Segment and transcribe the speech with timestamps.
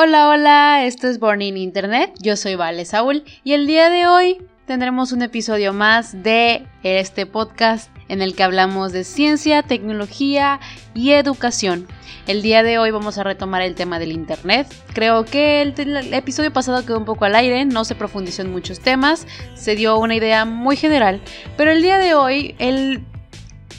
[0.00, 4.06] Hola, hola, esto es Born in Internet, yo soy Vale Saúl y el día de
[4.06, 10.60] hoy tendremos un episodio más de este podcast en el que hablamos de ciencia, tecnología
[10.94, 11.88] y educación.
[12.28, 14.72] El día de hoy vamos a retomar el tema del Internet.
[14.94, 18.52] Creo que el, el, episodio pasado quedó un poco al aire, no se profundizó en
[18.52, 21.20] muchos temas, se dio una idea muy general,
[21.56, 23.04] pero el día de hoy el,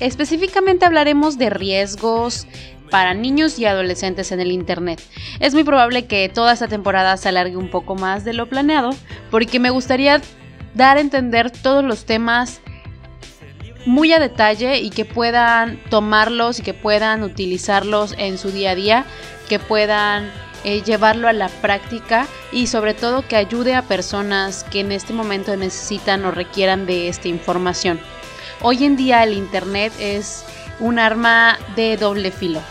[0.01, 2.45] específicamente hablaremos de riesgos,
[2.89, 5.01] para niños y adolescentes en el Internet.
[5.39, 8.91] Es muy probable que toda esta temporada se alargue un poco más de lo planeado,
[9.31, 10.21] porque me gustaría
[10.73, 12.61] dar a entender todos los temas
[13.85, 18.75] muy a detalle y que puedan tomarlos y que puedan utilizarlos en su día a
[18.75, 19.05] día,
[19.47, 20.31] que puedan
[20.63, 25.13] eh, llevarlo a la práctica y sobre todo que ayude a personas que en este
[25.13, 27.99] momento necesitan o requieran de esta información.
[28.61, 30.43] Hoy en día el Internet es
[30.81, 32.61] un arma de doble filo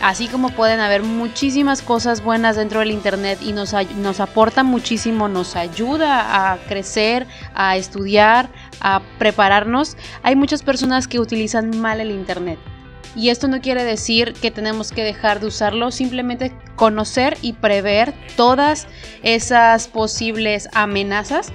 [0.00, 5.28] así como pueden haber muchísimas cosas buenas dentro del Internet y nos, nos aporta muchísimo,
[5.28, 8.48] nos ayuda a crecer, a estudiar,
[8.80, 12.58] a prepararnos, hay muchas personas que utilizan mal el Internet.
[13.16, 18.14] Y esto no quiere decir que tenemos que dejar de usarlo, simplemente conocer y prever
[18.36, 18.86] todas
[19.22, 21.52] esas posibles amenazas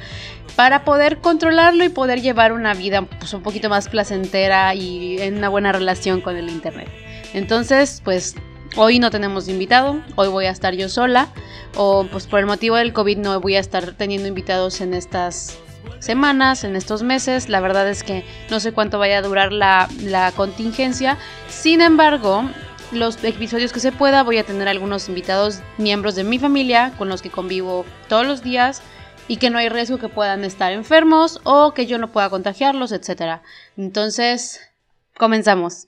[0.57, 5.37] para poder controlarlo y poder llevar una vida pues, un poquito más placentera y en
[5.37, 7.04] una buena relación con el Internet.
[7.33, 8.35] Entonces, pues
[8.75, 11.29] hoy no tenemos invitado, hoy voy a estar yo sola,
[11.75, 15.57] o pues por el motivo del COVID no voy a estar teniendo invitados en estas
[15.99, 17.49] semanas, en estos meses.
[17.49, 19.87] La verdad es que no sé cuánto vaya a durar la,
[20.35, 21.17] contingencia.
[21.49, 22.49] Sin embargo,
[22.91, 27.09] los episodios que se pueda voy a tener algunos invitados, miembros de mi familia, con
[27.09, 28.81] los que convivo todos los días
[29.27, 32.91] y que no hay riesgo que puedan estar enfermos o que yo no pueda contagiarlos,
[32.91, 33.41] etc.
[33.75, 34.59] Entonces,
[35.17, 35.87] comenzamos.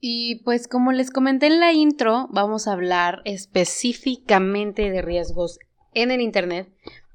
[0.00, 5.58] Y pues como les comenté en la intro, vamos a hablar específicamente de riesgos
[5.94, 6.68] en el Internet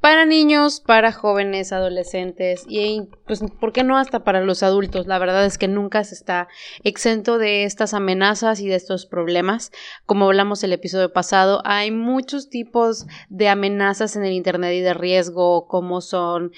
[0.04, 5.08] para niños, para jóvenes, adolescentes y pues, ¿por qué no hasta para los adultos?
[5.08, 6.50] La verdad es que nunca se está
[6.84, 9.72] exento de estas amenazas y de estos problemas.
[10.06, 14.94] Como hablamos el episodio pasado, hay muchos tipos de amenazas en el Internet y de
[14.94, 16.52] riesgo, como son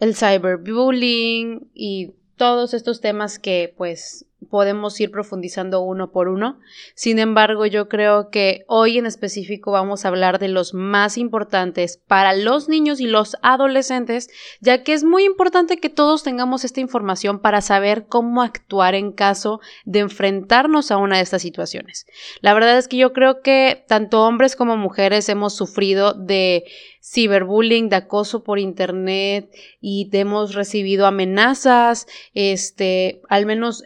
[0.00, 6.60] el cyberbullying y todos estos temas que pues podemos ir profundizando uno por uno.
[6.94, 12.00] Sin embargo, yo creo que hoy en específico vamos a hablar de los más importantes
[12.06, 16.80] para los niños y los adolescentes, ya que es muy importante que todos tengamos esta
[16.80, 22.06] información para saber cómo actuar en caso de enfrentarnos a una de estas situaciones.
[22.40, 26.64] La verdad es que yo creo que tanto hombres como mujeres hemos sufrido de
[27.02, 29.50] ciberbullying, de acoso por internet
[29.80, 33.84] y hemos recibido amenazas, este, al menos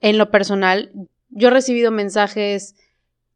[0.00, 0.92] en lo personal,
[1.30, 2.74] yo he recibido mensajes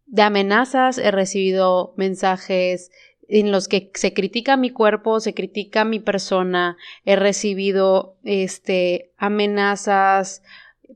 [0.06, 2.90] de amenazas, he recibido mensajes
[3.28, 10.42] en los que se critica mi cuerpo, se critica mi persona, he recibido este amenazas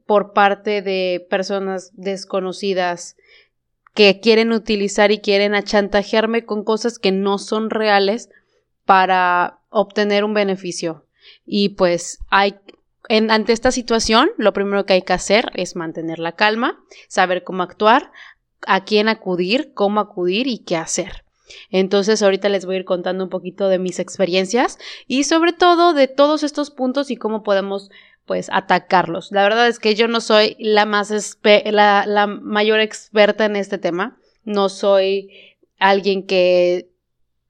[0.05, 3.17] por parte de personas desconocidas
[3.95, 8.29] que quieren utilizar y quieren achantajearme con cosas que no son reales
[8.85, 11.07] para obtener un beneficio.
[11.47, 12.57] Y pues hay
[13.09, 16.79] ante esta situación, lo primero que hay que hacer es mantener la calma,
[17.09, 18.11] saber cómo actuar,
[18.67, 21.25] a quién acudir, cómo acudir y qué hacer.
[21.71, 25.95] Entonces ahorita les voy a ir contando un poquito de mis experiencias y sobre todo
[25.95, 27.91] de todos estos puntos y cómo podemos
[28.25, 29.31] pues atacarlos.
[29.31, 33.79] La verdad es que yo no soy la más la, la mayor experta en este
[33.79, 35.31] tema, no soy
[35.79, 36.91] alguien que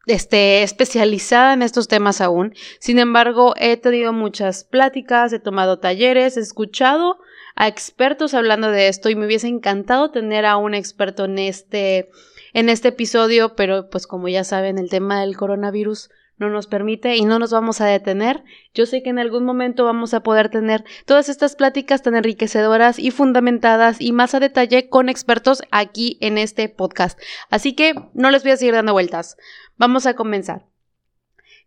[0.06, 2.54] esté especializada en estos temas aún.
[2.78, 7.18] Sin embargo, he tenido muchas pláticas, he tomado talleres, he escuchado
[7.56, 12.10] a expertos hablando de esto y me hubiese encantado tener a un experto en este
[12.52, 17.16] en este episodio, pero pues como ya saben, el tema del coronavirus no nos permite
[17.16, 18.44] y no nos vamos a detener.
[18.74, 22.98] Yo sé que en algún momento vamos a poder tener todas estas pláticas tan enriquecedoras
[22.98, 27.18] y fundamentadas y más a detalle con expertos aquí en este podcast.
[27.50, 29.36] Así que no les voy a seguir dando vueltas.
[29.76, 30.66] Vamos a comenzar.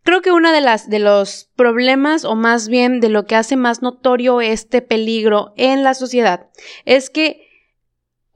[0.03, 3.57] Creo que uno de las de los problemas o más bien de lo que hace
[3.57, 6.49] más notorio este peligro en la sociedad
[6.85, 7.49] es que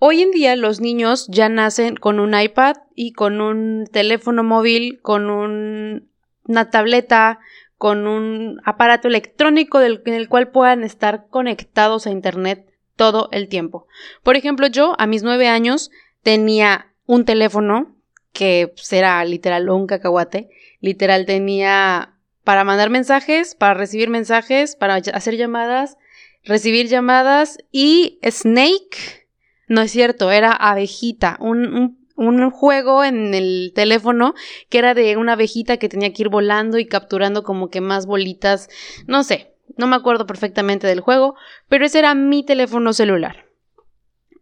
[0.05, 4.99] Hoy en día los niños ya nacen con un iPad y con un teléfono móvil,
[5.01, 6.09] con un
[6.45, 7.39] una tableta,
[7.77, 13.87] con un aparato electrónico en el cual puedan estar conectados a Internet todo el tiempo.
[14.23, 15.89] Por ejemplo, yo a mis nueve años
[16.21, 17.92] tenía un teléfono
[18.33, 20.49] que será pues, literal un cacahuate,
[20.81, 25.97] literal tenía para mandar mensajes, para recibir mensajes, para hacer llamadas,
[26.43, 29.27] recibir llamadas y Snake,
[29.67, 34.33] no es cierto, era abejita, un un juego en el teléfono
[34.69, 38.05] que era de una abejita que tenía que ir volando y capturando como que más
[38.05, 38.69] bolitas,
[39.07, 41.35] no sé, no me acuerdo perfectamente del juego,
[41.67, 43.45] pero ese era mi teléfono celular.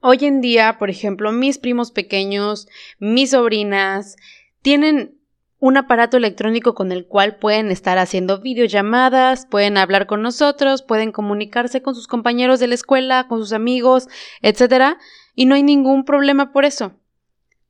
[0.03, 2.67] Hoy en día, por ejemplo, mis primos pequeños,
[2.97, 4.15] mis sobrinas,
[4.63, 5.19] tienen
[5.59, 11.11] un aparato electrónico con el cual pueden estar haciendo videollamadas, pueden hablar con nosotros, pueden
[11.11, 14.07] comunicarse con sus compañeros de la escuela, con sus amigos,
[14.41, 14.97] etc.
[15.35, 16.93] Y no hay ningún problema por eso.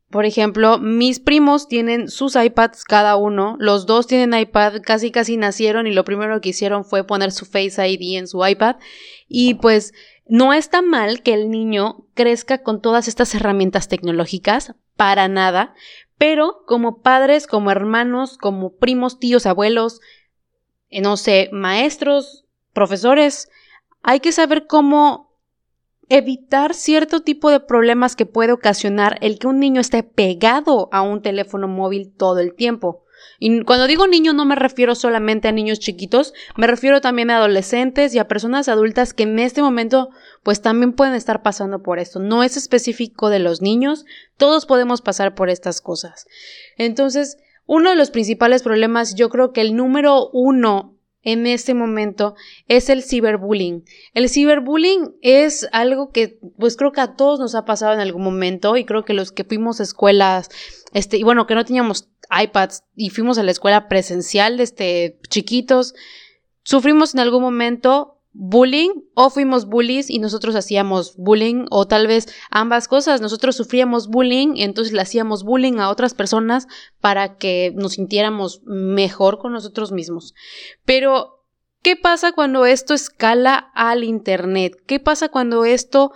[0.10, 5.36] Por ejemplo, mis primos tienen sus iPads cada uno, los dos tienen iPad, casi casi
[5.36, 8.76] nacieron y lo primero que hicieron fue poner su Face ID en su iPad
[9.30, 9.94] y pues
[10.32, 15.76] no está mal que el niño crezca con todas estas herramientas tecnológicas, para nada,
[16.18, 20.00] pero como padres, como hermanos, como primos, tíos, abuelos,
[20.90, 23.50] eh, no sé, maestros, profesores,
[24.04, 25.36] hay que saber cómo
[26.08, 31.02] evitar cierto tipo de problemas que puede ocasionar el que un niño esté pegado a
[31.02, 33.04] un teléfono móvil todo el tiempo.
[33.44, 37.38] Y cuando digo niño no me refiero solamente a niños chiquitos, me refiero también a
[37.38, 40.12] adolescentes y a personas adultas que en este momento
[40.44, 42.20] pues también pueden estar pasando por esto.
[42.20, 44.06] No es específico de los niños,
[44.38, 46.28] todos podemos pasar por estas cosas.
[46.78, 52.36] Entonces, uno de los principales problemas, yo creo que el número uno en este momento
[52.68, 53.86] es el ciberbullying.
[54.14, 58.24] El ciberbullying es algo que pues creo que a todos nos ha pasado en algún
[58.24, 60.50] momento y creo que los que fuimos a escuelas,
[60.94, 65.94] este, y bueno, que no teníamos iPads y fuimos a la escuela presencial desde chiquitos,
[66.64, 72.28] sufrimos en algún momento bullying o fuimos bullies y nosotros hacíamos bullying o tal vez
[72.50, 73.22] ambas cosas.
[73.22, 76.68] Nosotros sufríamos bullying y entonces le hacíamos bullying a otras personas
[77.00, 80.34] para que nos sintiéramos mejor con nosotros mismos.
[80.86, 81.44] Pero,
[81.82, 84.82] ¿qué pasa cuando esto escala al Internet?
[84.86, 86.12] ¿Qué pasa cuando esto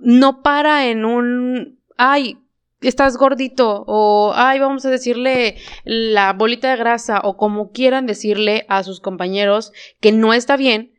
[0.00, 1.80] no para en un...
[1.96, 2.38] ay,
[2.80, 8.66] estás gordito o ay vamos a decirle la bolita de grasa o como quieran decirle
[8.68, 10.92] a sus compañeros que no está bien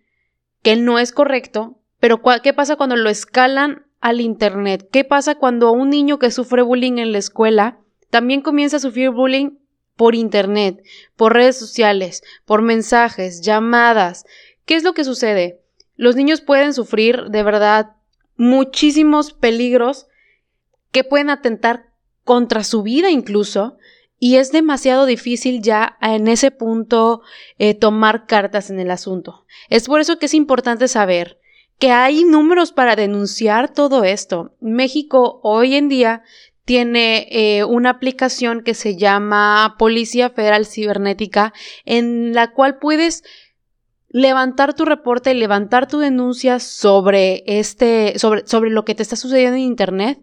[0.62, 4.88] que no es correcto, pero ¿qué pasa cuando lo escalan al Internet?
[4.92, 7.80] ¿Qué pasa cuando un niño que sufre bullying en la escuela
[8.10, 9.58] también comienza a sufrir bullying
[9.96, 10.82] por Internet,
[11.16, 14.25] por redes sociales, por mensajes, llamadas?
[14.66, 15.62] ¿Qué es lo que sucede?
[15.96, 17.96] Los niños pueden sufrir de verdad
[18.38, 20.08] muchísimos peligros
[20.91, 21.88] que pueden atentar
[22.24, 23.77] contra su vida incluso,
[24.19, 27.21] y es demasiado difícil ya en ese punto
[27.57, 29.45] eh, tomar cartas en el asunto.
[29.69, 31.39] Es por eso que es importante saber
[31.80, 34.56] que hay números para denunciar todo esto.
[34.59, 36.24] México hoy en día
[36.65, 41.53] tiene eh, una aplicación que se llama Policía Federal Cibernética
[41.86, 43.24] en la cual puedes
[44.09, 49.56] levantar tu reporte levantar tu denuncia sobre este sobre, sobre lo que te está sucediendo
[49.56, 50.19] en internet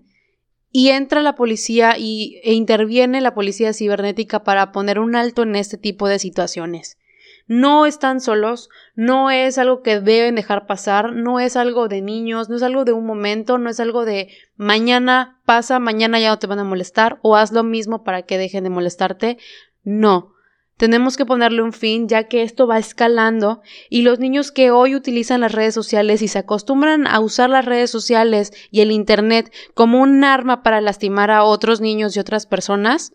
[0.78, 5.56] y entra la policía y, e interviene la policía cibernética para poner un alto en
[5.56, 6.98] este tipo de situaciones.
[7.46, 12.50] No están solos, no es algo que deben dejar pasar, no es algo de niños,
[12.50, 16.38] no es algo de un momento, no es algo de mañana pasa, mañana ya no
[16.38, 19.38] te van a molestar o haz lo mismo para que dejen de molestarte.
[19.82, 20.34] No,
[20.76, 24.94] tenemos que ponerle un fin ya que esto va escalando y los niños que hoy
[24.94, 29.52] utilizan las redes sociales y se acostumbran a usar las redes sociales y el Internet
[29.74, 33.12] como un arma para lastimar a otros niños y otras personas,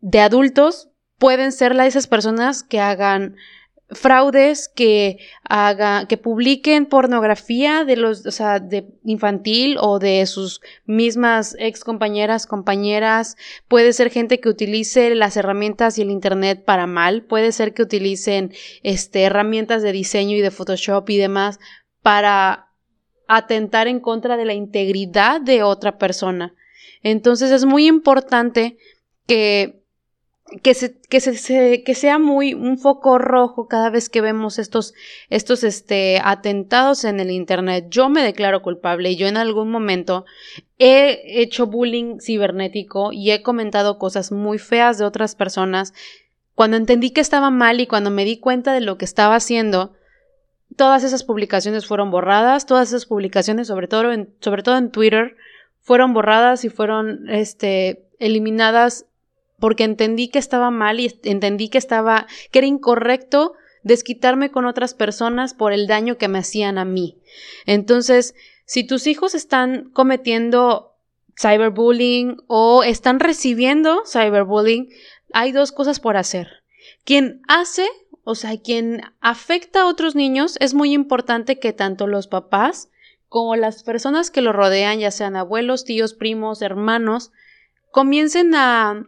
[0.00, 3.36] de adultos, pueden ser esas personas que hagan
[3.90, 10.60] fraudes que haga, que publiquen pornografía de los, o sea, de infantil o de sus
[10.84, 13.36] mismas ex compañeras, compañeras.
[13.66, 17.22] Puede ser gente que utilice las herramientas y el internet para mal.
[17.22, 18.52] Puede ser que utilicen,
[18.82, 21.58] este, herramientas de diseño y de Photoshop y demás
[22.02, 22.68] para
[23.26, 26.54] atentar en contra de la integridad de otra persona.
[27.02, 28.76] Entonces es muy importante
[29.26, 29.77] que
[30.62, 34.94] que, se, que, se, que sea muy un foco rojo cada vez que vemos estos,
[35.30, 37.86] estos este, atentados en el Internet.
[37.90, 40.24] Yo me declaro culpable y yo en algún momento
[40.78, 45.92] he hecho bullying cibernético y he comentado cosas muy feas de otras personas.
[46.54, 49.92] Cuando entendí que estaba mal y cuando me di cuenta de lo que estaba haciendo,
[50.76, 55.36] todas esas publicaciones fueron borradas, todas esas publicaciones, sobre todo en, sobre todo en Twitter,
[55.80, 59.07] fueron borradas y fueron este, eliminadas
[59.58, 64.94] porque entendí que estaba mal y entendí que estaba, que era incorrecto desquitarme con otras
[64.94, 67.18] personas por el daño que me hacían a mí.
[67.66, 68.34] Entonces,
[68.66, 70.94] si tus hijos están cometiendo
[71.40, 74.88] cyberbullying o están recibiendo cyberbullying,
[75.32, 76.48] hay dos cosas por hacer.
[77.04, 77.86] Quien hace,
[78.24, 82.90] o sea, quien afecta a otros niños, es muy importante que tanto los papás
[83.28, 87.30] como las personas que lo rodean, ya sean abuelos, tíos, primos, hermanos,
[87.90, 89.06] comiencen a,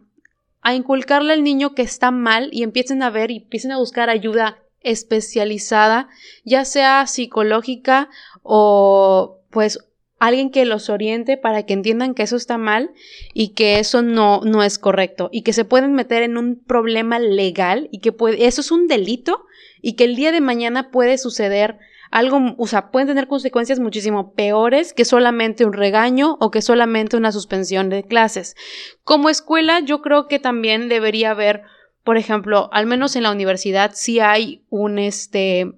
[0.61, 4.09] a inculcarle al niño que está mal y empiecen a ver y empiecen a buscar
[4.09, 6.09] ayuda especializada,
[6.43, 8.09] ya sea psicológica
[8.43, 9.79] o pues
[10.19, 12.91] alguien que los oriente para que entiendan que eso está mal
[13.33, 17.17] y que eso no, no es correcto y que se pueden meter en un problema
[17.17, 19.45] legal y que puede, eso es un delito
[19.81, 21.79] y que el día de mañana puede suceder
[22.11, 27.15] algo, o sea, pueden tener consecuencias muchísimo peores que solamente un regaño o que solamente
[27.15, 28.55] una suspensión de clases.
[29.03, 31.61] Como escuela, yo creo que también debería haber,
[32.03, 35.71] por ejemplo, al menos en la universidad, si hay un, este,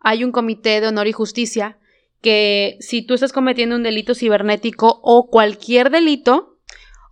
[0.00, 1.78] hay un comité de honor y justicia
[2.22, 6.52] que si tú estás cometiendo un delito cibernético o cualquier delito,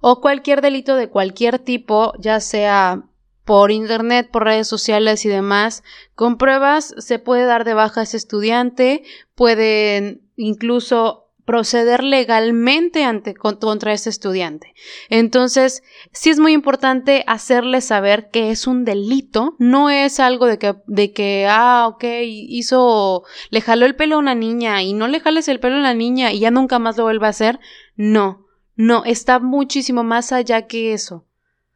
[0.01, 3.03] o cualquier delito de cualquier tipo, ya sea
[3.51, 5.83] por internet, por redes sociales y demás,
[6.15, 9.03] con pruebas se puede dar de baja a ese estudiante,
[9.35, 14.73] pueden incluso proceder legalmente ante, contra ese estudiante.
[15.09, 20.57] Entonces, sí es muy importante hacerle saber que es un delito, no es algo de
[20.61, 25.09] que, de que, ah, ok, hizo, le jaló el pelo a una niña y no
[25.09, 27.59] le jales el pelo a la niña y ya nunca más lo vuelva a hacer.
[27.97, 31.25] No, no, está muchísimo más allá que eso.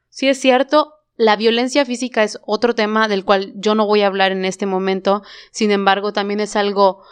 [0.09, 4.06] Sí es cierto, la violencia física es otro tema del cual yo no voy a
[4.06, 7.02] hablar en este momento, sin embargo, también es algo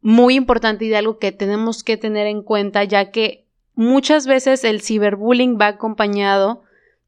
[0.00, 4.64] muy importante y de algo que tenemos que tener en cuenta, ya que muchas veces
[4.64, 6.62] el ciberbullying va acompañado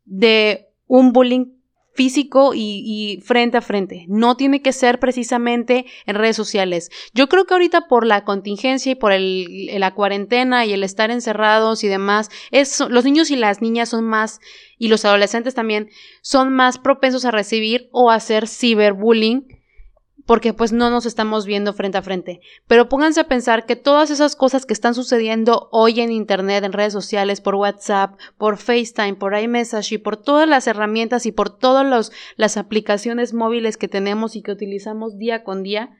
[0.05, 1.54] de un bullying
[1.95, 4.05] físico y, frente a frente.
[4.09, 6.91] No tiene que ser precisamente en redes sociales.
[7.15, 11.11] Yo creo que ahorita por la contingencia y por el, la cuarentena y el estar
[11.11, 14.41] encerrados y demás, es, los niños y las niñas son más,
[14.79, 15.89] y los adolescentes también,
[16.21, 19.64] son más propensos a recibir o a hacer ciberbullying
[20.27, 22.41] porque pues no nos estamos viendo frente a frente.
[22.67, 26.73] Pero pónganse a pensar que todas esas cosas que están sucediendo hoy en Internet, en
[26.73, 31.51] redes sociales, por WhatsApp, por FaceTime, por iMessage y por todas las herramientas y por
[31.51, 35.97] todas las aplicaciones móviles que tenemos y que utilizamos día con día,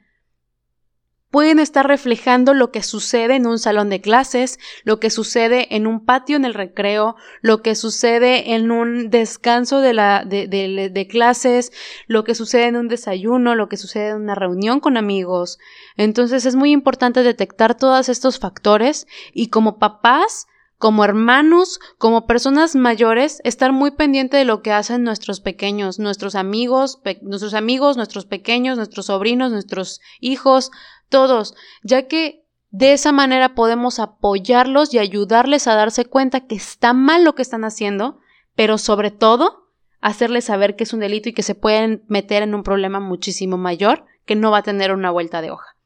[1.35, 5.85] pueden estar reflejando lo que sucede en un salón de clases, lo que sucede en
[5.85, 11.73] un patio en el recreo, lo que sucede en un descanso de, la, de, clases,
[12.07, 15.59] lo que sucede en un desayuno, lo que sucede en una reunión con amigos.
[15.97, 22.75] Entonces es muy importante detectar todos estos factores y como papás, como hermanos, como personas
[22.75, 28.25] mayores, estar muy pendiente de lo que hacen nuestros pequeños, nuestros amigos, nuestros amigos, nuestros
[28.25, 30.71] pequeños, nuestros sobrinos, nuestros hijos,
[31.15, 36.91] todos, ya que de esa manera podemos apoyarlos y ayudarles a darse cuenta que está
[36.91, 38.19] mal lo que están haciendo,
[38.53, 39.69] pero sobre todo
[40.01, 43.55] hacerles saber que es un delito y que se pueden meter en un problema muchísimo
[43.55, 45.77] mayor que no va a tener una vuelta de hoja.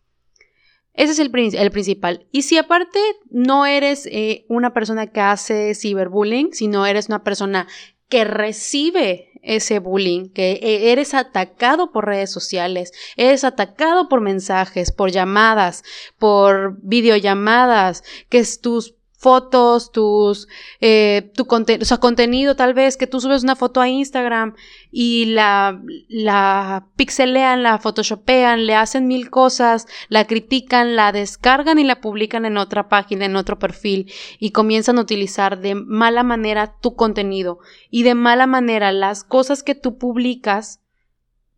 [0.94, 2.26] Ese es el, el principal.
[2.32, 7.68] Y si aparte no eres eh, una persona que hace ciberbullying, sino eres una persona
[8.08, 14.92] que recibe ese bullying, que e, eres atacado por redes sociales, eres atacado por mensajes,
[14.92, 15.84] por llamadas,
[16.18, 20.48] por videollamadas, que tus fotos, tus,
[20.80, 24.56] eh, tu o sea, contenido tal vez, que tú subes una foto a Instagram
[24.92, 31.84] y la, la pixelean, la photoshopean, le hacen mil cosas, la critican, la descargan y
[31.84, 34.10] la publican en otra página, en otro perfil
[34.40, 37.60] y comienzan a utilizar de mala manera tu contenido
[37.92, 40.80] y de mala manera las cosas que tú publicas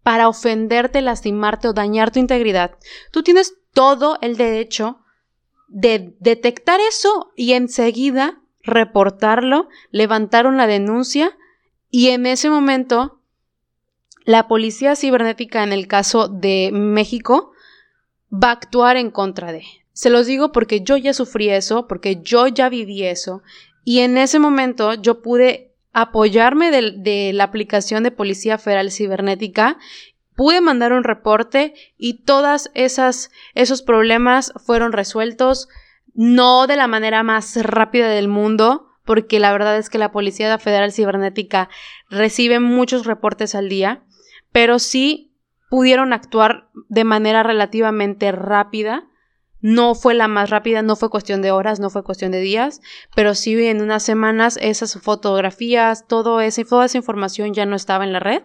[0.01, 2.79] para ofenderte, lastimarte o dañar tu integridad.
[3.11, 5.01] Tú tienes todo el derecho
[5.71, 11.37] de detectar eso y enseguida reportarlo, levantaron la denuncia
[11.89, 13.21] y en ese momento
[14.25, 17.53] la policía cibernética en el caso de México
[18.31, 19.63] va a actuar en contra de.
[19.93, 23.41] Se los digo porque yo ya sufrí eso, porque yo ya viví eso
[23.83, 29.77] y en ese momento yo pude apoyarme de, de la aplicación de Policía Federal Cibernética
[30.35, 35.67] pude mandar un reporte y todas esas esos problemas fueron resueltos
[36.13, 40.57] no de la manera más rápida del mundo, porque la verdad es que la Policía
[40.57, 41.69] Federal Cibernética
[42.09, 44.03] recibe muchos reportes al día,
[44.51, 45.33] pero sí
[45.69, 49.07] pudieron actuar de manera relativamente rápida.
[49.61, 52.81] No fue la más rápida, no fue cuestión de horas, no fue cuestión de días,
[53.15, 58.03] pero sí en unas semanas esas fotografías, todo esa, toda esa información ya no estaba
[58.03, 58.41] en la red,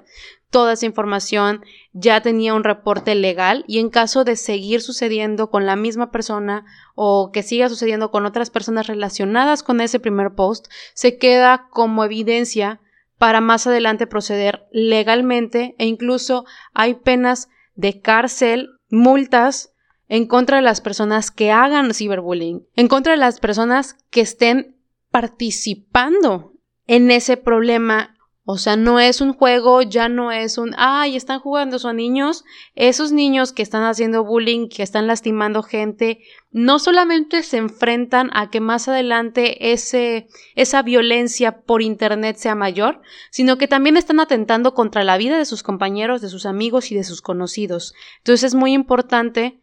[0.56, 5.66] toda esa información ya tenía un reporte legal y en caso de seguir sucediendo con
[5.66, 10.68] la misma persona o que siga sucediendo con otras personas relacionadas con ese primer post,
[10.94, 12.80] se queda como evidencia
[13.18, 19.74] para más adelante proceder legalmente e incluso hay penas de cárcel, multas,
[20.08, 24.74] en contra de las personas que hagan ciberbullying, en contra de las personas que estén
[25.10, 26.54] participando
[26.86, 28.15] en ese problema
[28.48, 32.44] o sea, no es un juego, ya no es un, ay, están jugando, son niños.
[32.76, 36.20] Esos niños que están haciendo bullying, que están lastimando gente,
[36.52, 43.02] no solamente se enfrentan a que más adelante ese, esa violencia por Internet sea mayor,
[43.32, 46.94] sino que también están atentando contra la vida de sus compañeros, de sus amigos y
[46.94, 47.94] de sus conocidos.
[48.18, 49.58] Entonces es muy importante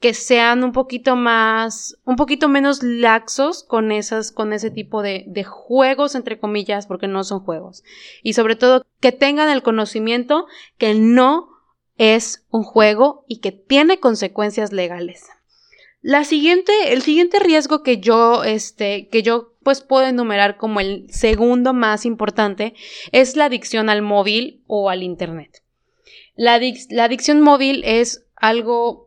[0.00, 5.44] que sean un poquito más, un poquito menos laxos con esas, con ese tipo de,
[5.44, 7.82] juegos, entre comillas, porque no son juegos.
[8.22, 11.48] Y sobre todo, que tengan el conocimiento que no
[11.96, 15.24] es un juego y que tiene consecuencias legales.
[16.02, 21.06] La siguiente, el siguiente riesgo que yo, este, que yo pues puedo enumerar como el
[21.10, 22.74] segundo más importante
[23.10, 25.62] es la adicción al móvil o al internet.
[26.36, 29.05] La adicción móvil es algo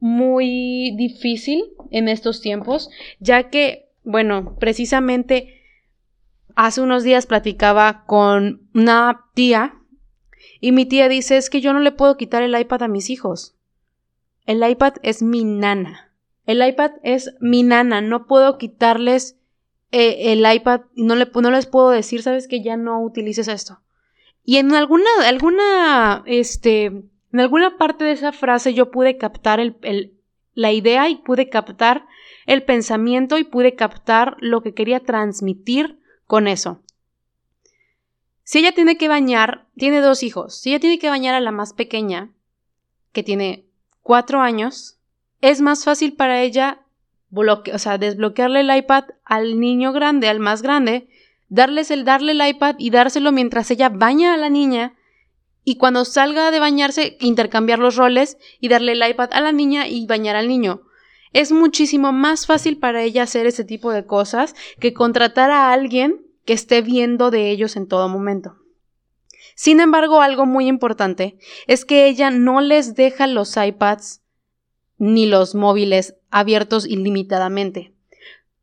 [0.00, 2.90] muy difícil en estos tiempos,
[3.20, 5.62] ya que, bueno, precisamente
[6.56, 9.76] hace unos días platicaba con una tía
[10.60, 13.10] y mi tía dice es que yo no le puedo quitar el iPad a mis
[13.10, 13.56] hijos.
[14.46, 16.12] El iPad es mi nana.
[16.46, 18.00] El iPad es mi nana.
[18.00, 19.38] No puedo quitarles
[19.92, 20.82] eh, el iPad.
[20.94, 23.80] No, no les puedo decir, sabes que ya no utilices esto.
[24.44, 30.14] Y en alguna, alguna, este, en alguna parte de esa frase yo pude captar el,
[30.54, 32.06] la idea y pude captar
[32.46, 36.82] el pensamiento y pude captar lo que quería transmitir con eso.
[38.42, 41.52] Si ella tiene que bañar, tiene dos hijos, si ella tiene que bañar a la
[41.52, 42.32] más pequeña,
[43.12, 43.66] que tiene
[44.02, 44.98] cuatro años,
[45.40, 46.80] es más fácil para ella
[47.30, 51.08] desbloquearle el iPad al niño grande, al más grande,
[51.48, 54.94] darles el darle el iPad y dárselo mientras ella baña a la niña
[55.64, 59.88] y cuando salga de bañarse intercambiar los roles y darle el iPad a la niña
[59.88, 60.82] y bañar al niño.
[61.32, 66.26] Es muchísimo más fácil para ella hacer ese tipo de cosas que contratar a alguien
[66.44, 68.56] que esté viendo de ellos en todo momento.
[69.54, 74.22] Sin embargo, algo muy importante es que ella no les deja los iPads
[74.98, 77.94] ni los móviles abiertos ilimitadamente.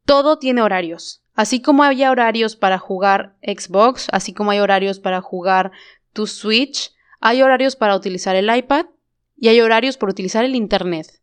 [0.05, 1.23] Todo tiene horarios.
[1.35, 5.71] Así como había horarios para jugar Xbox, así como hay horarios para jugar
[6.17, 8.87] tu Switch, hay horarios para utilizar el iPad
[9.37, 11.21] y hay horarios para utilizar el Internet.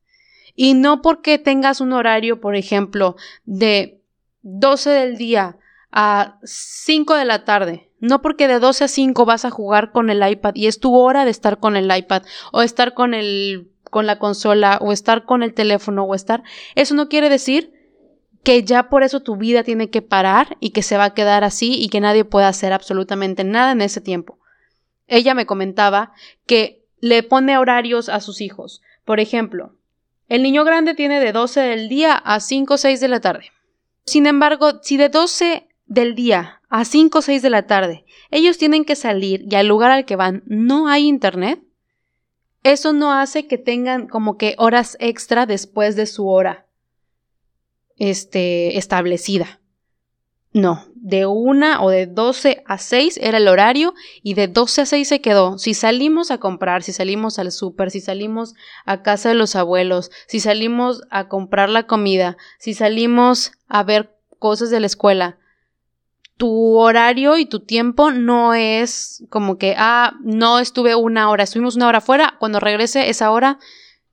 [0.54, 4.00] Y no porque tengas un horario, por ejemplo, de
[4.42, 5.58] 12 del día
[5.90, 7.90] a 5 de la tarde.
[7.98, 10.94] No porque de 12 a 5 vas a jugar con el iPad y es tu
[10.94, 15.24] hora de estar con el iPad o estar con el con la consola o estar
[15.24, 16.44] con el teléfono o estar.
[16.76, 17.72] Eso no quiere decir
[18.44, 21.42] que ya por eso tu vida tiene que parar y que se va a quedar
[21.42, 24.38] así y que nadie pueda hacer absolutamente nada en ese tiempo.
[25.06, 26.12] Ella me comentaba
[26.46, 28.82] que le pone horarios a sus hijos.
[29.04, 29.76] Por ejemplo,
[30.28, 33.50] el niño grande tiene de 12 del día a 5 o 6 de la tarde.
[34.06, 38.58] Sin embargo, si de 12 del día a 5 o 6 de la tarde ellos
[38.58, 41.62] tienen que salir y al lugar al que van no hay internet,
[42.62, 46.66] eso no hace que tengan como que horas extra después de su hora
[47.96, 49.60] este, establecida.
[50.52, 54.86] No, de una o de 12 a 6 era el horario y de 12 a
[54.86, 55.58] 6 se quedó.
[55.58, 58.54] Si salimos a comprar, si salimos al súper, si salimos
[58.86, 64.16] a casa de los abuelos, si salimos a comprar la comida, si salimos a ver
[64.38, 65.36] cosas de la escuela,
[66.38, 71.76] tu horario y tu tiempo no es como que, ah, no estuve una hora, estuvimos
[71.76, 73.58] una hora fuera, cuando regrese esa hora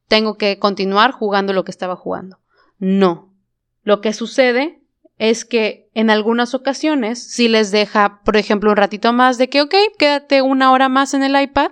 [0.10, 2.38] tengo que continuar jugando lo que estaba jugando.
[2.80, 3.34] No.
[3.82, 4.81] Lo que sucede
[5.22, 9.62] es que en algunas ocasiones si les deja, por ejemplo, un ratito más de que,
[9.62, 11.70] ok, quédate una hora más en el iPad,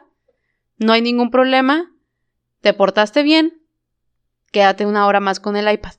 [0.77, 1.91] no hay ningún problema,
[2.62, 3.59] te portaste bien,
[4.51, 5.93] quédate una hora más con el iPad.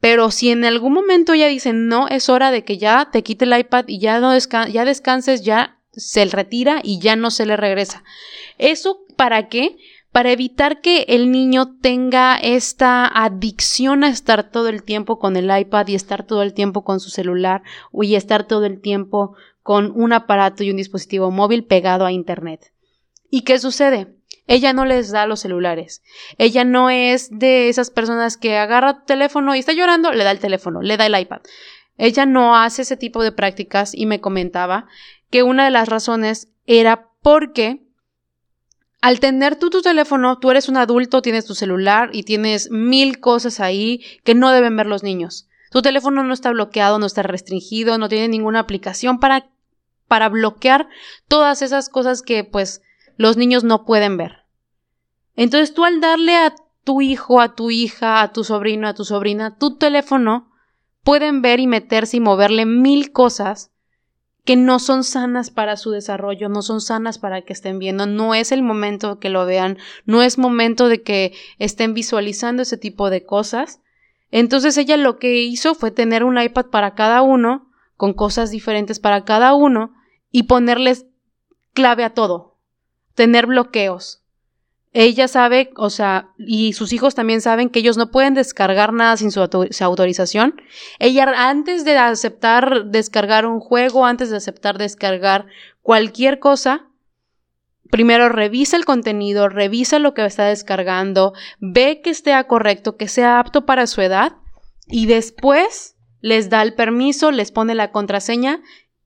[0.00, 3.46] Pero si en algún momento ya dicen, no, es hora de que ya te quite
[3.46, 4.36] el iPad y ya, no
[4.68, 8.04] ya descanses, ya se retira y ya no se le regresa.
[8.58, 9.78] ¿Eso para qué?
[10.16, 15.54] Para evitar que el niño tenga esta adicción a estar todo el tiempo con el
[15.54, 19.92] iPad y estar todo el tiempo con su celular y estar todo el tiempo con
[19.94, 22.72] un aparato y un dispositivo móvil pegado a Internet.
[23.28, 24.16] ¿Y qué sucede?
[24.46, 26.02] Ella no les da los celulares.
[26.38, 30.30] Ella no es de esas personas que agarra tu teléfono y está llorando, le da
[30.30, 31.42] el teléfono, le da el iPad.
[31.98, 34.86] Ella no hace ese tipo de prácticas y me comentaba
[35.28, 37.85] que una de las razones era porque
[39.06, 43.20] al tener tú tu teléfono, tú eres un adulto, tienes tu celular y tienes mil
[43.20, 45.48] cosas ahí que no deben ver los niños.
[45.70, 49.48] Tu teléfono no está bloqueado, no está restringido, no tiene ninguna aplicación para,
[50.08, 50.88] para bloquear
[51.28, 52.82] todas esas cosas que pues
[53.16, 54.38] los niños no pueden ver.
[55.36, 59.04] Entonces tú al darle a tu hijo, a tu hija, a tu sobrino, a tu
[59.04, 60.50] sobrina, tu teléfono,
[61.04, 63.70] pueden ver y meterse y moverle mil cosas
[64.46, 68.32] que no son sanas para su desarrollo, no son sanas para que estén viendo, no
[68.32, 73.10] es el momento que lo vean, no es momento de que estén visualizando ese tipo
[73.10, 73.80] de cosas.
[74.30, 79.00] Entonces ella lo que hizo fue tener un iPad para cada uno, con cosas diferentes
[79.00, 79.94] para cada uno,
[80.30, 81.06] y ponerles
[81.74, 82.56] clave a todo,
[83.16, 84.22] tener bloqueos.
[84.98, 89.18] Ella sabe, o sea, y sus hijos también saben que ellos no pueden descargar nada
[89.18, 90.58] sin su, autorización.
[90.98, 95.48] Ella antes de aceptar descargar un juego, antes de aceptar descargar
[95.82, 96.86] cualquier cosa,
[97.90, 103.38] primero revisa el contenido, revisa lo que está descargando, ve que esté correcto, que sea
[103.38, 104.36] apto para su edad
[104.86, 108.62] y después les da el permiso, les pone la contraseña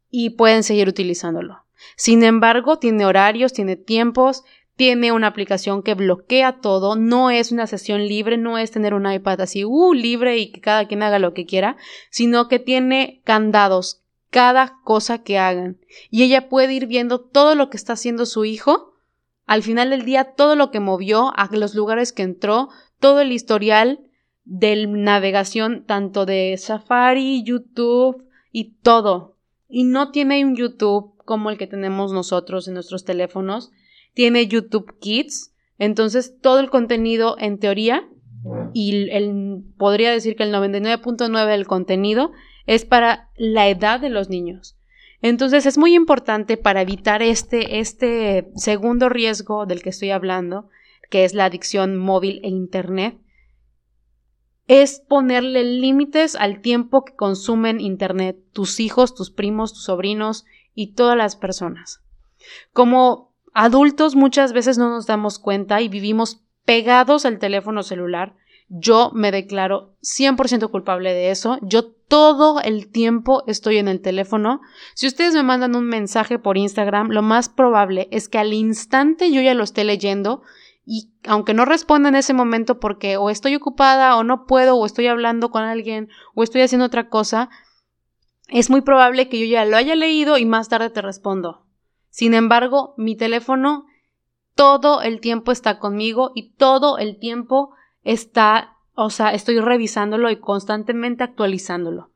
[0.09, 1.65] y pueden seguir utilizándolo.
[1.97, 4.45] Sin embargo, tiene horarios, tiene tiempos,
[4.81, 9.13] tiene una aplicación que bloquea todo, no es una sesión libre, no es tener un
[9.13, 11.77] iPad así, uh, libre y que cada quien haga lo que quiera,
[12.09, 15.77] sino que tiene candados, cada cosa que hagan.
[16.09, 18.95] Y ella puede ir viendo todo lo que está haciendo su hijo,
[19.45, 23.33] al final del día todo lo que movió, a los lugares que entró, todo el
[23.33, 24.01] historial
[24.45, 29.37] de navegación tanto de Safari, YouTube y todo.
[29.69, 33.73] Y no tiene un YouTube como el que tenemos nosotros en nuestros teléfonos,
[34.15, 38.09] tiene YouTube Kids, entonces todo el contenido en teoría
[38.73, 42.33] y el, podría decir que el 99.9 del contenido
[42.67, 44.77] es para la edad de los niños.
[45.23, 50.69] Entonces es muy importante para evitar este, este segundo riesgo del que estoy hablando,
[51.11, 53.19] que es la adicción móvil e Internet,
[54.67, 60.45] es ponerle límites al tiempo que consumen Internet tus hijos, tus primos, tus sobrinos
[60.75, 62.01] y todas las personas.
[62.73, 68.37] Como adultos muchas veces no nos damos cuenta y vivimos pegados al teléfono celular.
[68.69, 71.59] Yo me declaro 100% culpable de eso.
[71.63, 74.61] Yo todo el tiempo estoy en el teléfono.
[74.95, 79.33] Si ustedes me mandan un mensaje por Instagram, lo más probable es que al instante
[79.33, 80.43] yo ya lo esté leyendo
[80.85, 84.87] y aunque no responda en ese momento porque o estoy ocupada o no puedo o
[84.87, 87.51] estoy hablando con alguien o estoy haciendo otra cosa,
[88.49, 91.67] es muy probable que yo ya lo haya leído y más tarde te respondo.
[92.11, 93.87] Sin embargo, mi teléfono
[94.55, 97.71] todo el tiempo está conmigo y todo el tiempo
[98.05, 102.11] está, o sea, estoy revisándolo y constantemente actualizándolo.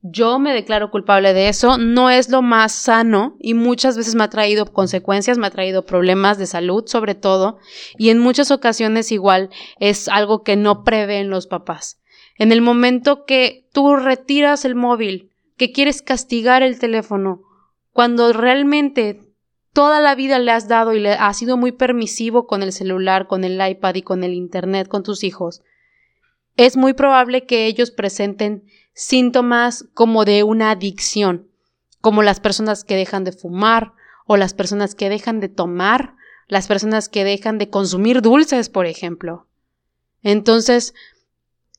[0.00, 4.22] Yo me declaro culpable de eso, no es lo más sano y muchas veces me
[4.22, 7.58] ha traído consecuencias, me ha traído problemas de salud sobre todo
[7.96, 12.00] y en muchas ocasiones igual es algo que no prevén los papás.
[12.36, 17.47] En el momento que tú retiras el móvil, que quieres castigar el teléfono
[17.98, 19.20] cuando realmente
[19.72, 23.26] toda la vida le has dado y le has sido muy permisivo con el celular,
[23.26, 25.62] con el iPad y con el Internet, con tus hijos,
[26.56, 28.62] es muy probable que ellos presenten
[28.94, 31.48] síntomas como de una adicción,
[32.00, 33.94] como las personas que dejan de fumar
[34.28, 36.14] o las personas que dejan de tomar,
[36.46, 39.48] las personas que dejan de consumir dulces, por ejemplo.
[40.22, 40.94] Entonces,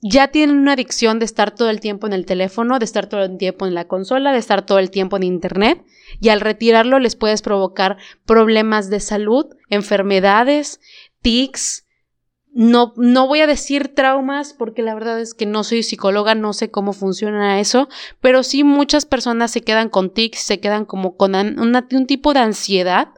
[0.02, 3.24] ya tienen una adicción de estar todo el tiempo en el teléfono, de estar todo
[3.24, 5.84] el tiempo en la consola, de estar todo el tiempo en Internet,
[6.22, 10.80] y al retirarlo les puedes provocar problemas de salud, enfermedades,
[11.22, 11.86] tics.
[12.52, 16.54] No, no voy a decir traumas porque la verdad es que no soy psicóloga, no
[16.54, 17.90] sé cómo funciona eso,
[18.22, 22.40] pero sí muchas personas se quedan con tics, se quedan como con un tipo de
[22.40, 23.10] ansiedad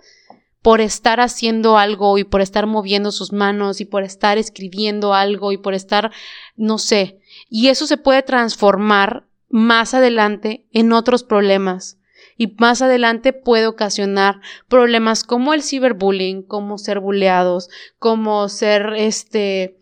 [0.62, 5.52] por estar haciendo algo y por estar moviendo sus manos y por estar escribiendo algo
[5.52, 6.12] y por estar,
[6.56, 7.19] no sé,
[7.50, 11.97] y eso se puede transformar más adelante en otros problemas.
[12.38, 17.69] Y más adelante puede ocasionar problemas como el ciberbullying, como ser bulleados,
[18.00, 19.78] como ser este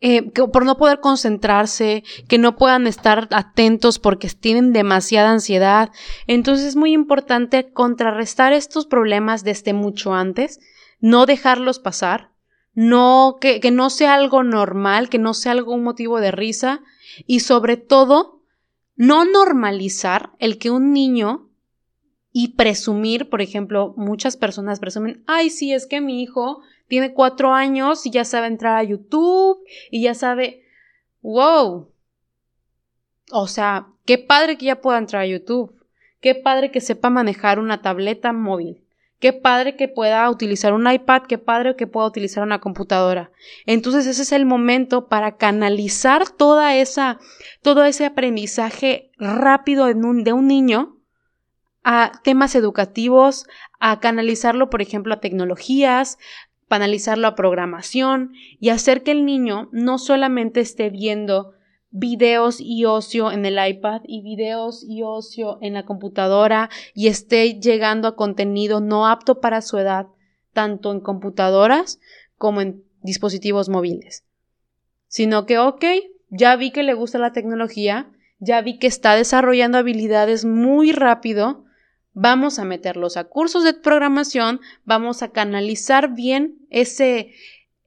[0.00, 5.90] eh, por no poder concentrarse, que no puedan estar atentos porque tienen demasiada ansiedad.
[6.26, 10.60] Entonces es muy importante contrarrestar estos problemas desde mucho antes,
[11.00, 12.30] no dejarlos pasar,
[12.74, 16.82] no, que, que no sea algo normal, que no sea algo un motivo de risa
[17.26, 18.42] y sobre todo
[18.96, 21.48] no normalizar el que un niño
[22.32, 27.52] y presumir, por ejemplo, muchas personas presumen, ay, sí, es que mi hijo tiene cuatro
[27.52, 29.58] años y ya sabe entrar a YouTube
[29.90, 30.64] y ya sabe,
[31.22, 31.90] wow.
[33.32, 35.74] O sea, qué padre que ya pueda entrar a YouTube.
[36.20, 38.82] Qué padre que sepa manejar una tableta móvil.
[39.18, 43.30] Qué padre que pueda utilizar un iPad, qué padre que pueda utilizar una computadora.
[43.64, 47.18] Entonces ese es el momento para canalizar toda esa,
[47.62, 50.98] todo ese aprendizaje rápido de un, de un niño
[51.82, 53.46] a temas educativos,
[53.80, 56.18] a canalizarlo, por ejemplo, a tecnologías,
[56.68, 61.52] analizarlo a programación y hacer que el niño no solamente esté viendo
[61.90, 67.60] videos y ocio en el iPad y videos y ocio en la computadora y esté
[67.60, 70.06] llegando a contenido no apto para su edad,
[70.52, 72.00] tanto en computadoras
[72.36, 74.24] como en dispositivos móviles.
[75.08, 75.84] Sino que, ok,
[76.28, 81.64] ya vi que le gusta la tecnología, ya vi que está desarrollando habilidades muy rápido,
[82.18, 87.34] vamos a meterlos a cursos de programación, vamos a canalizar bien ese,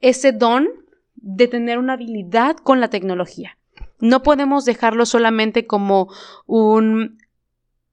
[0.01, 0.67] ese don
[1.15, 3.57] de tener una habilidad con la tecnología.
[3.97, 6.13] No podemos dejarlo solamente como
[6.45, 7.17] un,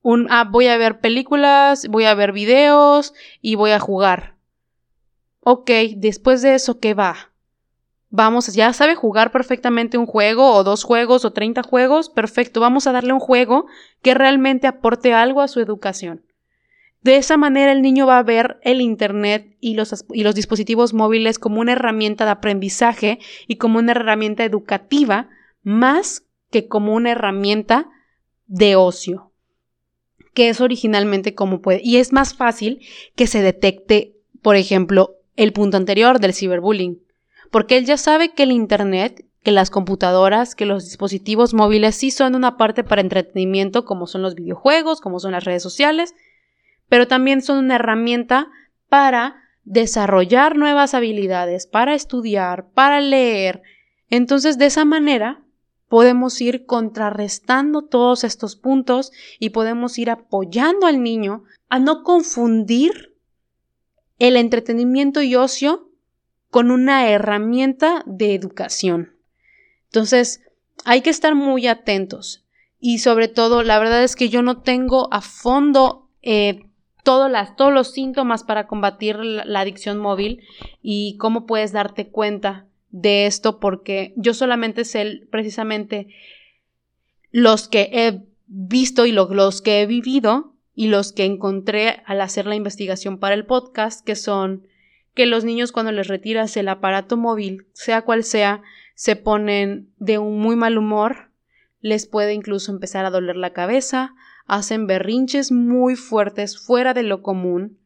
[0.03, 4.37] un, ah, voy a ver películas, voy a ver videos y voy a jugar.
[5.41, 7.33] Ok, después de eso, ¿qué va?
[8.11, 12.87] Vamos, ya sabe jugar perfectamente un juego o dos juegos o 30 juegos, perfecto, vamos
[12.87, 13.67] a darle un juego
[14.03, 16.26] que realmente aporte algo a su educación.
[17.07, 20.93] De esa manera el niño va a ver el Internet y los, y los dispositivos
[20.93, 25.29] móviles como una herramienta de aprendizaje y como una herramienta educativa
[25.63, 27.89] más que como una herramienta
[28.49, 29.31] de ocio,
[30.35, 31.81] que es originalmente como puede.
[31.81, 32.81] Y es más fácil
[33.15, 37.01] que se detecte, por ejemplo, el punto anterior del ciberbullying,
[37.53, 42.11] porque él ya sabe que el Internet, que las computadoras, que los dispositivos móviles sí
[42.11, 46.17] son una parte para entretenimiento, como son los videojuegos, como son las redes sociales,
[46.89, 48.49] pero también son una herramienta
[48.89, 53.63] para desarrollar nuevas habilidades, para estudiar, para leer.
[54.09, 55.43] Entonces, de esa manera,
[55.89, 63.15] podemos ir contrarrestando todos estos puntos y podemos ir apoyando al niño a no confundir
[64.19, 65.91] el entretenimiento y ocio
[66.51, 69.17] con una herramienta de educación.
[69.87, 70.43] Entonces,
[70.85, 72.45] hay que estar muy atentos
[72.79, 76.67] y sobre todo, la verdad es que yo no tengo a fondo eh,
[77.31, 80.43] las, todos los síntomas para combatir la adicción móvil
[80.83, 86.09] y cómo puedes darte cuenta de esto porque yo solamente sé precisamente
[87.31, 92.47] los que he visto y los que he vivido y los que encontré al hacer
[92.47, 94.67] la investigación para el podcast, que son
[95.15, 98.63] que los niños cuando les retiras el aparato móvil, sea cual sea,
[98.95, 101.31] se ponen de un muy mal humor,
[101.81, 104.15] les puede incluso empezar a doler la cabeza,
[104.47, 107.79] hacen berrinches muy fuertes fuera de lo común,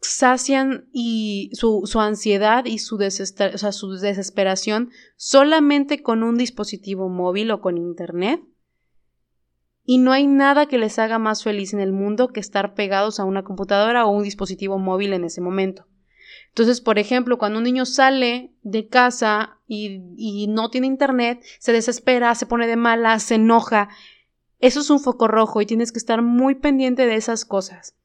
[0.00, 7.78] sacian y su, ansiedad y su, su desesperación solamente con un dispositivo móvil o con
[7.78, 8.40] internet.
[9.84, 13.18] Y no hay nada que les haga más feliz en el mundo que estar pegados
[13.18, 15.86] a una computadora o un dispositivo móvil en ese momento.
[16.48, 21.72] Entonces, por ejemplo, cuando un niño sale de casa y, y, no tiene internet, se
[21.72, 23.88] desespera, se pone de mala, se enoja.
[24.62, 27.96] Eso es un foco rojo y tienes que estar muy pendiente de esas cosas.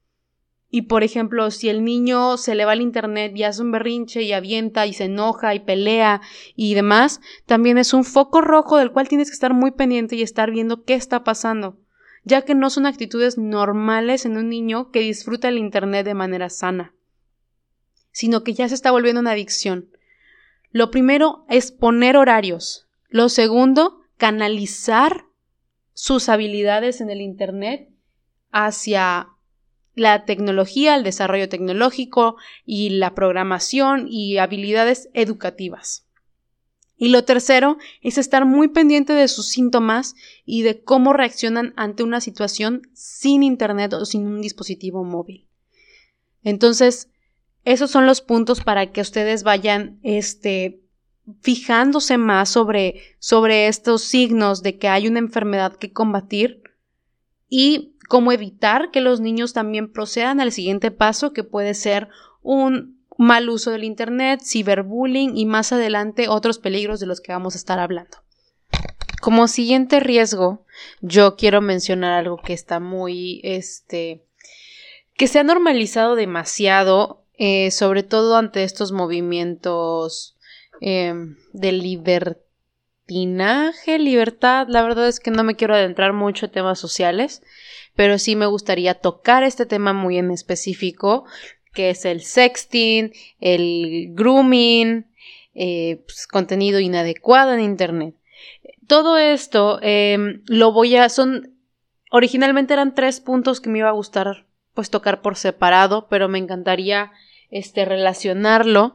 [0.70, 4.22] Y por ejemplo, si el niño se le va al internet y hace un berrinche
[4.22, 6.20] y avienta y se enoja y pelea
[6.56, 10.22] y demás, también es un foco rojo del cual tienes que estar muy pendiente y
[10.22, 11.78] estar viendo qué está pasando,
[12.24, 16.50] ya que no son actitudes normales en un niño que disfruta el internet de manera
[16.50, 16.92] sana,
[18.10, 19.90] sino que ya se está volviendo una adicción.
[20.72, 22.88] Lo primero es poner horarios.
[23.10, 25.27] Lo segundo, canalizar
[26.00, 27.88] sus habilidades en el internet
[28.52, 29.30] hacia
[29.96, 36.06] la tecnología, el desarrollo tecnológico y la programación y habilidades educativas.
[36.96, 42.04] Y lo tercero es estar muy pendiente de sus síntomas y de cómo reaccionan ante
[42.04, 45.48] una situación sin internet o sin un dispositivo móvil.
[46.44, 47.08] Entonces,
[47.64, 50.80] esos son los puntos para que ustedes vayan este,
[51.40, 56.62] fijándose más sobre, sobre estos signos de que hay una enfermedad que combatir
[57.48, 62.08] y cómo evitar que los niños también procedan al siguiente paso, que puede ser
[62.42, 67.54] un mal uso del Internet, ciberbullying y más adelante otros peligros de los que vamos
[67.54, 68.18] a estar hablando.
[69.20, 70.64] Como siguiente riesgo,
[71.00, 74.22] yo quiero mencionar algo que está muy, este,
[75.16, 80.37] que se ha normalizado demasiado, eh, sobre todo ante estos movimientos
[80.80, 81.14] eh,
[81.52, 84.66] de libertinaje, libertad.
[84.68, 87.42] La verdad es que no me quiero adentrar mucho en temas sociales,
[87.94, 91.24] pero sí me gustaría tocar este tema muy en específico,
[91.74, 95.06] que es el sexting, el grooming,
[95.54, 98.14] eh, pues, contenido inadecuado en Internet.
[98.86, 101.08] Todo esto em, lo voy a...
[101.08, 101.54] son...
[102.10, 106.38] Originalmente eran tres puntos que me iba a gustar pues tocar por separado, pero me
[106.38, 107.10] encantaría
[107.50, 108.94] este relacionarlo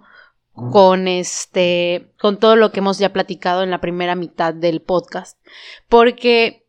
[0.53, 5.37] con este con todo lo que hemos ya platicado en la primera mitad del podcast,
[5.89, 6.63] porque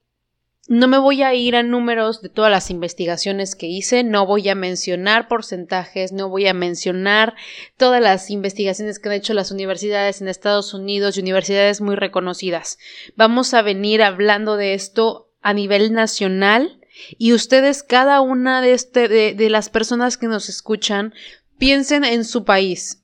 [0.67, 4.49] no me voy a ir a números de todas las investigaciones que hice, no voy
[4.49, 7.35] a mencionar porcentajes, no voy a mencionar
[7.77, 12.79] todas las investigaciones que han hecho las universidades en Estados Unidos y universidades muy reconocidas.
[13.17, 16.81] Vamos a venir hablando de esto a nivel nacional
[17.19, 21.13] y ustedes, cada una de, este, de, de las personas que nos escuchan,
[21.59, 23.04] piensen en su país.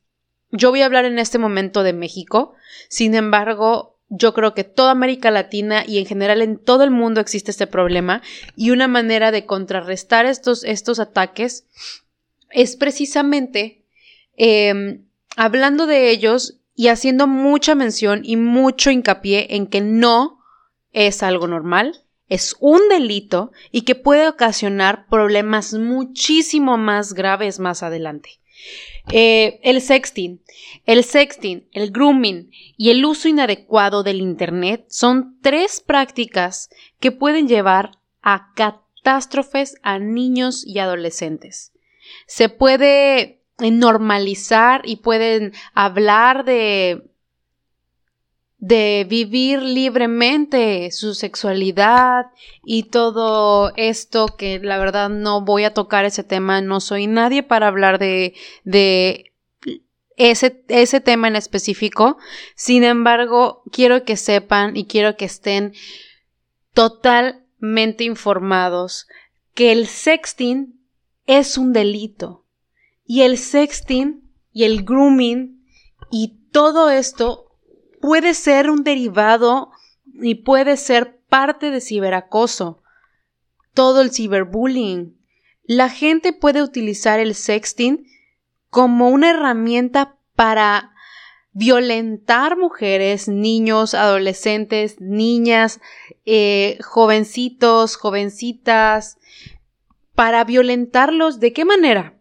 [0.52, 2.54] Yo voy a hablar en este momento de México,
[2.88, 7.20] sin embargo, yo creo que toda América Latina y en general en todo el mundo
[7.20, 8.22] existe este problema
[8.56, 11.66] y una manera de contrarrestar estos, estos ataques
[12.50, 13.84] es precisamente
[14.36, 15.04] em,
[15.36, 20.40] hablando de ellos y haciendo mucha mención y mucho hincapié en que no
[20.92, 27.84] es algo normal, es un delito y que puede ocasionar problemas muchísimo más graves más
[27.84, 28.39] adelante.
[29.12, 30.40] Eh, el sexting.
[30.86, 36.70] El sexting, el grooming y el uso inadecuado del Internet son tres prácticas
[37.00, 41.72] que pueden llevar a catástrofes a niños y adolescentes.
[42.26, 47.09] Se puede normalizar y pueden hablar de
[48.60, 52.26] de vivir libremente su sexualidad
[52.62, 57.42] y todo esto que la verdad no voy a tocar ese tema, no soy nadie
[57.42, 59.32] para hablar de, de
[60.16, 62.18] ese, ese tema en específico.
[62.54, 65.72] Sin embargo, quiero que sepan y quiero que estén
[66.74, 69.08] totalmente informados
[69.54, 70.78] que el sexting
[71.24, 72.44] es un delito
[73.06, 75.64] y el sexting y el grooming
[76.10, 77.49] y todo esto
[78.00, 79.70] puede ser un derivado
[80.12, 82.82] y puede ser parte de ciberacoso.
[83.74, 85.16] Todo el ciberbullying.
[85.64, 88.06] La gente puede utilizar el sexting
[88.70, 90.92] como una herramienta para
[91.52, 95.80] violentar mujeres, niños, adolescentes, niñas,
[96.24, 99.18] eh, jovencitos, jovencitas,
[100.14, 101.40] para violentarlos.
[101.40, 102.14] ¿De qué manera?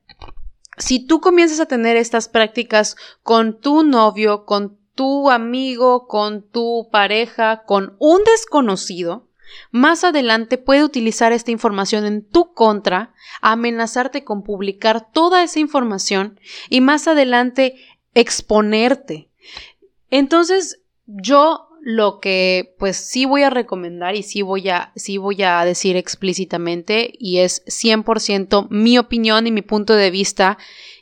[0.78, 6.90] Si tú comienzas a tener estas prácticas con tu novio, con tu amigo, con tu
[6.92, 9.30] pareja, con un desconocido,
[9.72, 16.38] más adelante puede utilizar esta información en tu contra, amenazarte con publicar toda esa información
[16.70, 17.76] y más adelante
[18.14, 19.30] exponerte.
[20.10, 25.44] Entonces, yo lo que pues sí voy a recomendar y sí voy a, sí voy
[25.44, 30.58] a decir explícitamente y es 100% mi opinión y mi punto de vista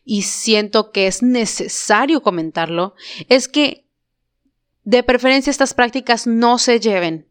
[0.05, 2.93] y siento que es necesario comentarlo,
[3.27, 3.86] es que
[4.87, 7.27] de preferencia estas prácticas no se lleven.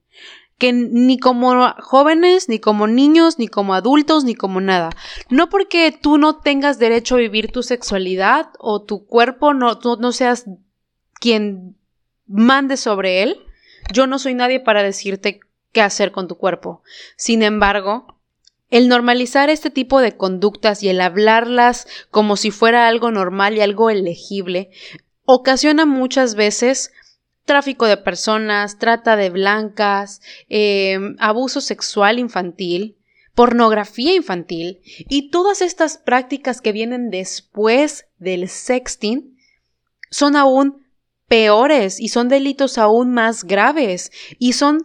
[0.58, 4.90] Que ni como jóvenes, ni como niños, ni como adultos, ni como nada.
[5.30, 10.44] No porque tú no tengas derecho a vivir tu sexualidad o tu cuerpo no, seas
[11.18, 11.78] quien
[12.26, 13.40] mande sobre él.
[13.90, 15.40] Yo no soy nadie para decirte
[15.72, 16.82] qué hacer con tu cuerpo.
[17.16, 18.18] Sin embargo,
[18.68, 23.62] el normalizar este tipo de conductas y el hablarlas como si fuera algo normal y
[23.62, 24.70] algo elegible
[25.24, 26.92] ocasiona muchas veces
[27.46, 32.98] tráfico de personas, trata de blancas, em, abuso sexual infantil,
[33.34, 39.38] pornografía infantil y todas estas prácticas que vienen después del sexting
[40.10, 40.86] son aún
[41.28, 44.84] peores y son delitos aún más graves y son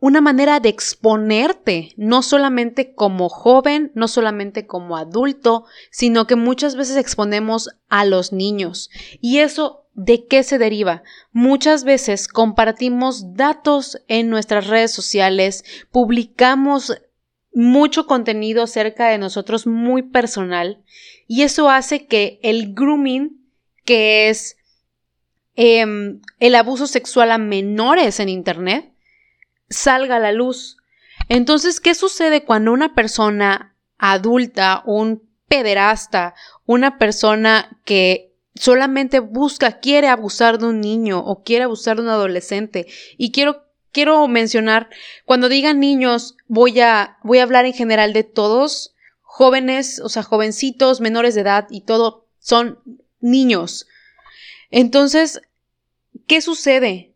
[0.00, 6.76] una manera de exponerte, no solamente como joven, no solamente como adulto, sino que muchas
[6.76, 8.90] veces exponemos a los niños.
[9.20, 11.02] Y eso ¿De qué se deriva?
[11.32, 16.96] Muchas veces compartimos datos en nuestras redes sociales, publicamos
[17.52, 20.84] mucho contenido acerca de nosotros muy personal
[21.26, 23.44] y eso hace que el grooming,
[23.84, 24.56] que es
[25.56, 28.92] em, el abuso sexual a menores en Internet,
[29.70, 30.76] salga a la luz.
[31.28, 36.34] Entonces, ¿qué sucede cuando una persona adulta, un pederasta,
[36.66, 42.08] una persona que solamente busca, quiere abusar de un niño o quiere abusar de un
[42.08, 42.86] adolescente.
[43.16, 44.88] Y quiero, quiero mencionar,
[45.24, 50.22] cuando digan niños, voy a, voy a hablar en general de todos, jóvenes, o sea,
[50.22, 52.80] jovencitos, menores de edad y todo, son
[53.20, 53.86] niños.
[54.70, 55.40] Entonces,
[56.26, 57.14] ¿qué sucede?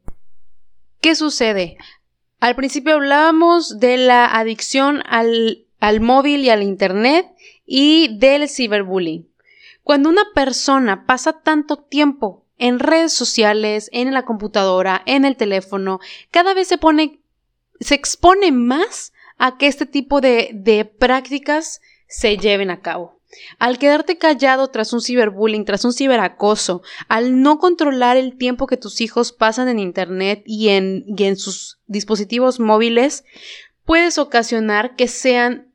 [1.00, 1.76] ¿Qué sucede?
[2.42, 7.24] Al principio hablábamos de la adicción al, al móvil y al Internet
[7.64, 9.28] y del ciberbullying.
[9.84, 16.00] Cuando una persona pasa tanto tiempo en redes sociales, en la computadora, en el teléfono,
[16.32, 17.20] cada vez se pone,
[17.78, 23.20] se expone más a que este tipo de, de prácticas se lleven a cabo.
[23.58, 28.76] Al quedarte callado tras un ciberbullying, tras un ciberacoso, al no controlar el tiempo que
[28.76, 33.24] tus hijos pasan en Internet y en, sus dispositivos móviles,
[33.84, 35.72] puedes ocasionar que sean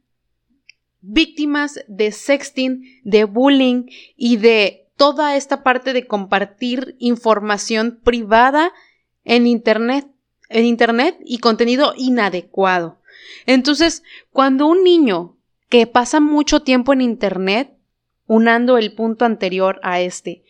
[1.01, 3.85] víctimas de sexting, de bullying
[4.15, 8.73] y de toda esta parte de compartir información privada
[9.23, 10.07] en internet,
[10.49, 12.99] en internet y contenido inadecuado.
[13.45, 15.36] Entonces, cuando un niño
[15.69, 17.73] que pasa mucho tiempo en internet,
[18.25, 20.43] unando el punto anterior a este,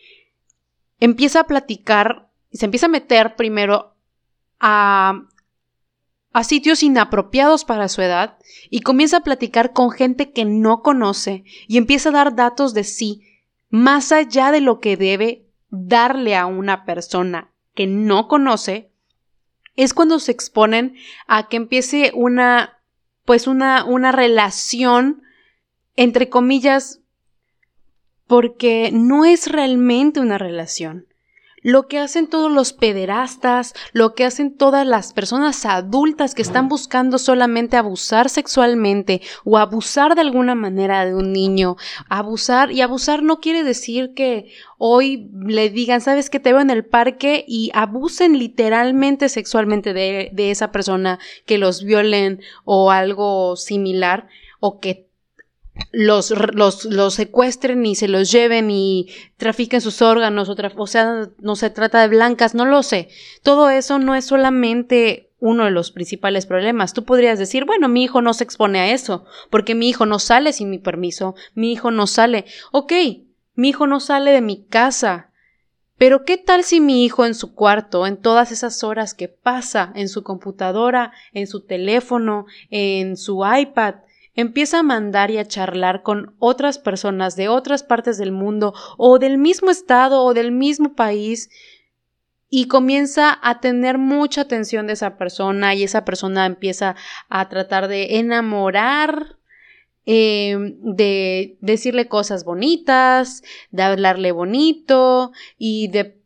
[1.00, 3.94] empieza a platicar y se empieza a meter primero
[4.58, 5.22] a,
[6.32, 8.38] a sitios inapropiados para su edad
[8.70, 12.84] y comienza a platicar con gente que no conoce y empieza a dar datos de
[12.84, 13.22] sí
[13.70, 18.90] más allá de lo que debe darle a una persona que no conoce,
[19.76, 20.96] es cuando se exponen
[21.26, 22.77] a que empiece una,
[23.28, 25.20] pues una, una relación,
[25.96, 27.02] entre comillas,
[28.26, 31.07] porque no es realmente una relación
[31.62, 36.68] lo que hacen todos los pederastas, lo que hacen todas las personas adultas que están
[36.68, 41.76] buscando solamente abusar sexualmente o abusar de alguna manera de un niño.
[42.08, 46.70] Abusar, y abusar no quiere decir que hoy le digan, sabes que te veo en
[46.70, 53.56] el parque y abusen literalmente sexualmente de, de esa persona, que los violen o algo
[53.56, 54.28] similar
[54.60, 55.07] o que
[55.92, 61.28] los, los, los, secuestren y se los lleven y trafiquen sus órganos, o, o sea,
[61.38, 63.08] no se trata de blancas, no lo sé.
[63.42, 66.92] Todo eso no es solamente uno de los principales problemas.
[66.92, 70.18] Tú podrías decir, bueno, mi hijo no se expone a eso, porque mi hijo no
[70.18, 72.44] sale sin mi permiso, mi hijo no sale.
[72.72, 72.92] Ok,
[73.54, 75.30] mi hijo no sale de mi casa.
[75.96, 79.92] Pero ¿qué tal si mi hijo en su cuarto, en todas esas horas que pasa
[79.96, 83.96] en su computadora, en su teléfono, en su iPad,
[84.38, 89.18] empieza a mandar y a charlar con otras personas de otras partes del mundo o
[89.18, 91.50] del mismo estado o del mismo país
[92.48, 96.94] y comienza a tener mucha atención de esa persona y esa persona empieza
[97.28, 99.38] a tratar de enamorar
[100.06, 106.16] em, de decirle cosas bonitas, de hablarle bonito y de,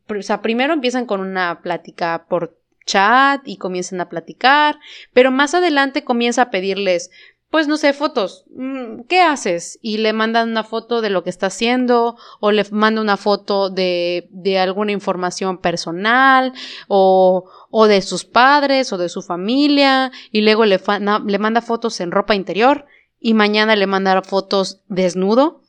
[0.43, 4.79] primero empiezan con una plática por chat y comienzan a platicar,
[5.15, 7.11] pero más adelante comienza a pedirles
[7.53, 8.47] pues no sé, fotos.
[8.57, 9.79] Mm, ¿Qué haces?
[9.83, 13.69] Y le mandan una foto de lo que está haciendo o le manda una foto
[13.69, 16.55] de, de alguna información personal
[16.89, 20.81] o, o, de sus padres o de su familia y luego le,
[21.27, 22.87] le manda fotos en ropa interior
[23.21, 25.61] y mañana le manda fotos desnudo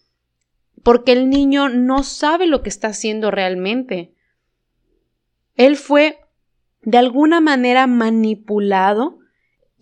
[0.84, 4.13] porque el niño no sabe lo que está haciendo realmente.
[5.57, 6.21] Él fue
[6.81, 9.19] de alguna manera manipulado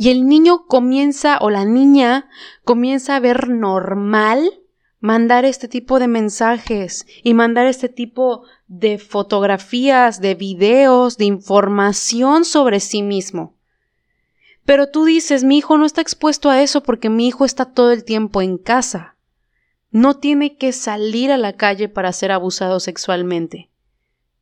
[0.01, 2.27] y el niño comienza o la niña
[2.63, 4.51] comienza a ver normal
[4.99, 12.45] mandar este tipo de mensajes y mandar este tipo de fotografías, de videos, de información
[12.45, 13.53] sobre sí mismo.
[14.65, 17.91] Pero tú dices, mi hijo no está expuesto a eso porque mi hijo está todo
[17.91, 19.17] el tiempo en casa.
[19.91, 23.69] No tiene que salir a la calle para ser abusado sexualmente.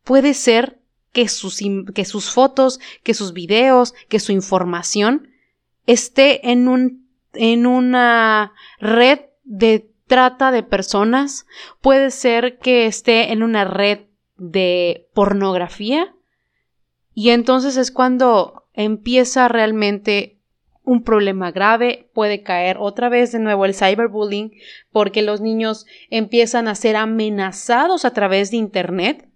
[0.05, 0.79] Puede ser
[1.11, 1.59] que sus,
[1.93, 5.28] que sus fotos, que sus videos, que su información
[5.91, 11.47] esté en, un, en una red de trata de personas,
[11.81, 14.01] puede ser que esté en una red
[14.37, 16.13] de pornografía
[17.15, 20.37] y entonces es cuando empieza realmente
[20.83, 24.53] un problema grave, puede caer otra vez de nuevo el cyberbullying
[24.91, 29.27] porque los niños empiezan a ser amenazados a través de Internet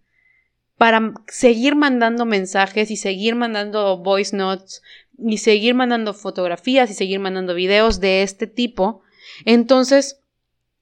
[0.78, 4.82] para seguir mandando mensajes y seguir mandando voice notes
[5.18, 9.02] y seguir mandando fotografías y seguir mandando videos de este tipo,
[9.46, 10.22] entonces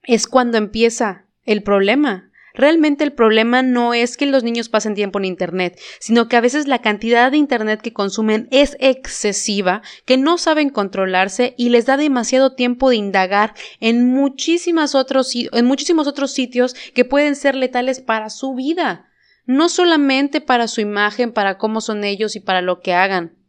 [0.04, 2.32] es cuando empieza el problema.
[2.54, 6.42] Realmente el problema no es que los niños pasen tiempo en Internet, sino que a
[6.42, 11.86] veces la cantidad de Internet que consumen es excesiva, que no saben controlarse y les
[11.86, 17.56] da demasiado tiempo de indagar en, muchísimas otros, en muchísimos otros sitios que pueden ser
[17.56, 19.10] letales para su vida,
[19.46, 23.41] no solamente para su imagen, para cómo son ellos y para lo que hagan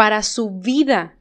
[0.00, 1.14] para su vida.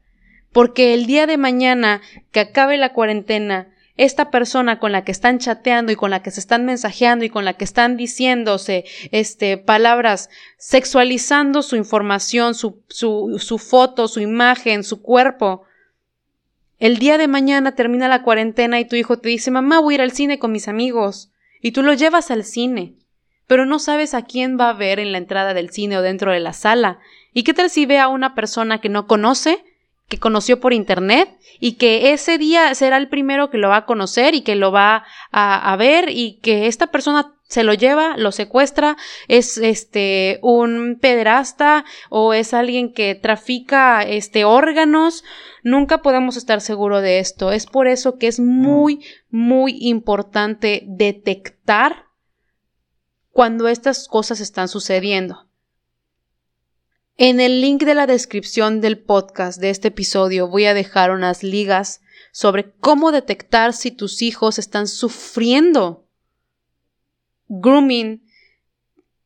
[0.53, 1.99] Porque el día de mañana
[2.32, 3.67] que acabe la cuarentena,
[3.97, 7.30] esta persona con la que están chateando y con la que se están mensajeando y
[7.30, 14.21] con la que están diciéndose este, palabras, sexualizando su información, su, su, su foto, su
[14.21, 15.63] imagen, su cuerpo.
[16.77, 19.95] El día de mañana termina la cuarentena y tu hijo te dice, mamá, voy a
[19.95, 21.34] ir al cine con mis amigos.
[21.59, 22.95] Y tú lo llevas al cine.
[23.50, 26.32] Pero no sabes a quién va a ver en la entrada del cine o dentro
[26.32, 27.00] de la sala.
[27.34, 29.64] ¿Y qué tal si ve a una persona que no conoce,
[30.08, 33.86] que conoció por internet y que ese día será el primero que lo va a
[33.88, 38.32] conocer y que lo va a, ver y que esta persona se lo lleva, lo
[38.32, 38.97] secuestra,
[39.28, 45.24] es este un pederasta o es alguien que trafica este órganos.
[45.64, 47.52] Nunca podemos estar seguros de esto.
[47.52, 52.09] Es por eso que es muy, muy importante detectar
[53.32, 55.47] cuando estas cosas están sucediendo.
[57.17, 61.43] En el link de la descripción del podcast de este episodio voy a dejar unas
[61.43, 62.01] ligas
[62.32, 66.05] sobre cómo detectar si tus hijos están sufriendo
[67.49, 68.23] grooming,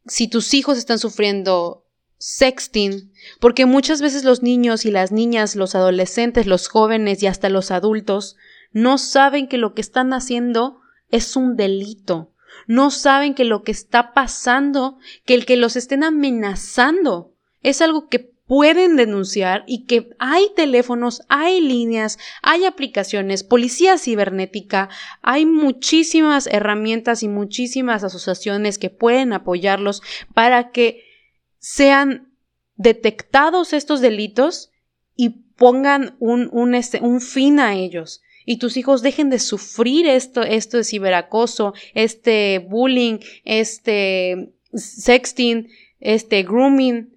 [0.07, 1.85] si tus hijos están sufriendo
[2.17, 7.49] sexting, porque muchas veces los niños y las niñas, los adolescentes, los jóvenes y hasta
[7.49, 8.37] los adultos
[8.71, 10.79] no saben que lo que están haciendo
[11.09, 12.32] es un delito.
[12.67, 18.07] No saben que lo que está pasando, que el que los estén amenazando es algo
[18.09, 24.89] que pueden denunciar y que hay teléfonos, hay líneas, hay aplicaciones, policía cibernética,
[25.21, 30.01] hay muchísimas herramientas y muchísimas asociaciones que pueden apoyarlos
[30.33, 31.03] para que
[31.59, 32.33] sean
[32.75, 34.71] detectados estos delitos
[35.15, 40.43] y pongan un, un, este, fin a ellos y tus hijos dejen de sufrir esto,
[40.43, 45.69] esto de ciberacoso, este bullying, este sexting,
[45.99, 47.15] este grooming,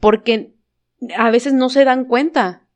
[0.00, 0.54] porque
[1.16, 2.66] a veces no se dan cuenta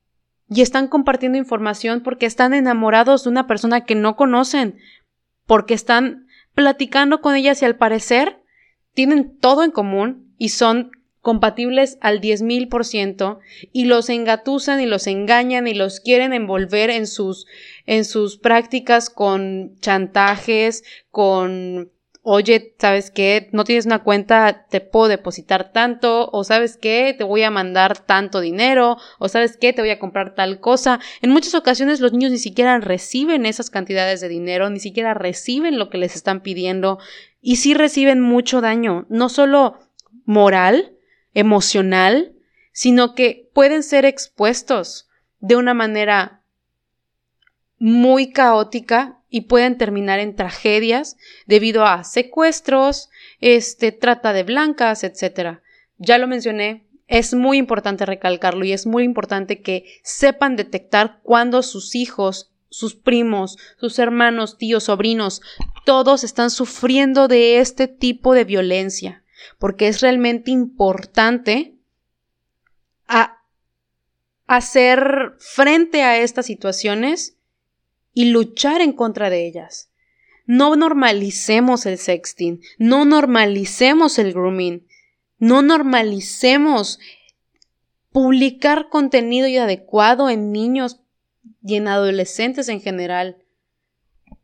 [0.49, 4.77] y están compartiendo información porque están enamorados de una persona que no conocen,
[5.45, 8.41] porque están platicando con ellas y al parecer
[8.93, 10.91] tienen todo en común y son
[11.27, 13.39] compatibles al diez mil por ciento
[13.73, 17.47] y los engatusan y los engañan y los quieren envolver en sus
[17.85, 23.49] en sus prácticas con chantajes, con oye, ¿sabes qué?
[23.51, 27.13] No tienes una cuenta, te puedo depositar tanto, o ¿sabes qué?
[27.17, 29.73] Te voy a mandar tanto dinero, o ¿sabes qué?
[29.73, 31.01] Te voy a comprar tal cosa.
[31.21, 35.77] En muchas ocasiones los niños ni siquiera reciben esas cantidades de dinero, ni siquiera reciben
[35.77, 36.99] lo que les están pidiendo,
[37.41, 39.77] y sí reciben mucho daño, no solo
[40.23, 40.96] moral,
[41.37, 42.33] emocional,
[42.71, 45.07] sino que pueden ser expuestos
[45.39, 46.41] de una manera
[47.77, 51.15] muy caótica y pueden terminar en tragedias
[51.45, 55.59] debido a secuestros, este, trata de blancas, etc.
[55.99, 61.61] Ya lo mencioné, es muy importante recalcarlo y es muy importante que sepan detectar cuando
[61.61, 65.43] sus hijos, sus primos, sus hermanos, tíos, sobrinos,
[65.85, 69.23] todos están sufriendo de este tipo de violencia,
[69.59, 71.75] porque es realmente importante
[74.47, 77.37] hacer frente a estas situaciones
[78.13, 79.91] y luchar en contra de ellas.
[80.45, 84.87] No normalicemos el sexting, no normalicemos el grooming,
[85.37, 86.99] no normalicemos
[88.11, 91.01] publicar contenido inadecuado en niños
[91.63, 93.37] y en adolescentes en general.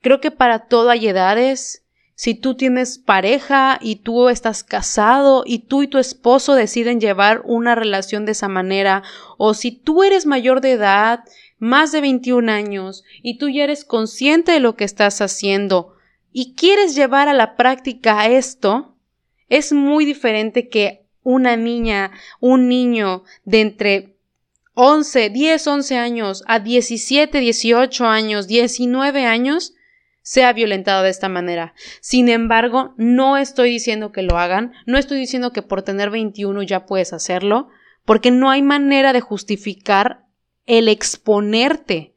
[0.02, 1.83] Creo que para todo hay edades.
[2.16, 7.42] Si tú tienes pareja y tú estás casado y tú y tu esposo deciden llevar
[7.46, 9.04] una relación de esa manera,
[9.38, 11.24] o si tú eres mayor de edad
[11.58, 15.96] más de 21 años y tú ya eres consciente de lo que estás haciendo
[16.32, 18.96] y quieres llevar a la práctica esto,
[19.50, 24.18] es muy diferente que una niña, un niño de entre
[24.74, 29.74] 11, 10, 11 años a 17, 18 años, 19 años,
[30.24, 31.76] sea violentado de esta manera.
[32.02, 36.64] Sin embargo, no estoy diciendo que lo hagan, no estoy diciendo que por tener 21
[36.64, 37.68] ya puedes hacerlo,
[38.06, 40.26] porque no hay manera de justificar
[40.66, 42.16] el exponerte.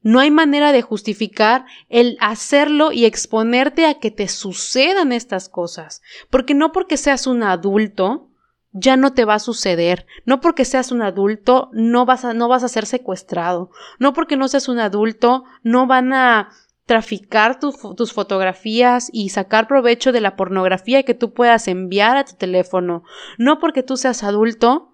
[0.00, 6.00] No hay manera de justificar el hacerlo y exponerte a que te sucedan estas cosas.
[6.30, 8.30] Porque no porque seas un adulto,
[8.72, 10.06] ya no te va a suceder.
[10.24, 13.70] No porque seas un adulto, no vas a, no vas a ser secuestrado.
[13.98, 16.50] No porque no seas un adulto, no van a
[16.86, 22.34] traficar tus fotografías y sacar provecho de la pornografía que tú puedas enviar a tu
[22.36, 23.02] teléfono.
[23.38, 24.92] No porque tú seas adulto,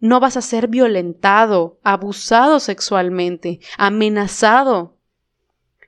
[0.00, 4.96] no vas a ser violentado, abusado sexualmente, amenazado.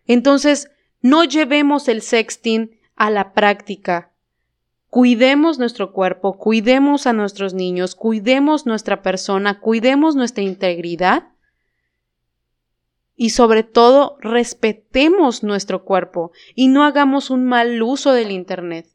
[0.06, 4.12] Entonces, no llevemos el sexting a la práctica.
[4.90, 11.28] Cuidemos nuestro cuerpo, cuidemos a nuestros niños, cuidemos nuestra persona, cuidemos nuestra integridad
[13.16, 18.86] y sobre todo respetemos nuestro cuerpo y no hagamos un mal uso del Internet.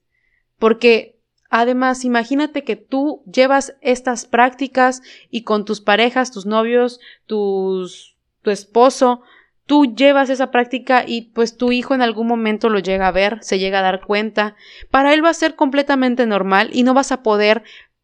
[0.57, 1.21] Porque
[1.53, 8.51] Además, imagínate que tú llevas estas prácticas y con tus parejas, tus novios, tus, tu
[8.51, 9.21] esposo,
[9.65, 13.39] tú llevas esa práctica y pues tu hijo en algún momento lo llega a ver,
[13.41, 14.55] se llega a dar cuenta.
[14.91, 17.63] Para él va a ser completamente normal y no vas a poder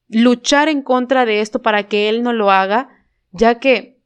[0.09, 3.96] luchar en contra de esto para que él no lo haga, ya que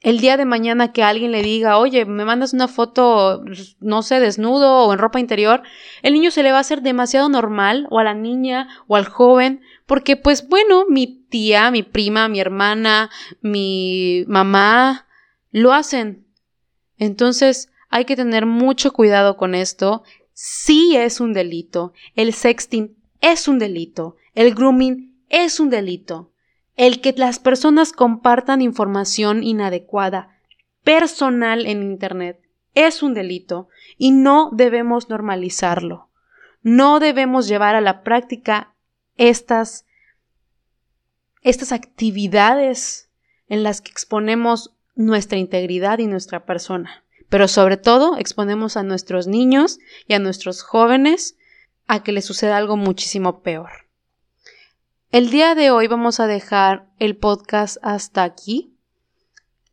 [0.00, 3.42] el día de mañana que alguien le diga, oye, me mandas una foto,
[3.80, 5.62] no sé, desnudo o en ropa interior,
[6.02, 9.06] el niño se le va a hacer demasiado normal, o a la niña, o al
[9.06, 15.08] joven, porque pues bueno, mi tía, mi prima, mi hermana, mi mamá,
[15.50, 16.26] lo hacen.
[16.96, 20.02] Entonces, hay que tener mucho cuidado con esto.
[20.32, 21.92] Sí es un delito.
[22.14, 24.16] El sexting es un delito.
[24.34, 26.32] El grooming es un delito.
[26.78, 30.38] El que las personas compartan información inadecuada,
[30.84, 32.40] personal en Internet,
[32.72, 36.08] es un delito y no debemos normalizarlo.
[36.62, 38.76] No debemos llevar a la práctica
[39.16, 39.86] estas,
[41.42, 43.10] estas actividades
[43.48, 47.02] en las que exponemos nuestra integridad y nuestra persona.
[47.28, 51.36] Pero sobre todo exponemos a nuestros niños y a nuestros jóvenes
[51.88, 53.87] a que les suceda algo muchísimo peor.
[55.10, 58.76] El día de hoy vamos a dejar el podcast hasta aquí.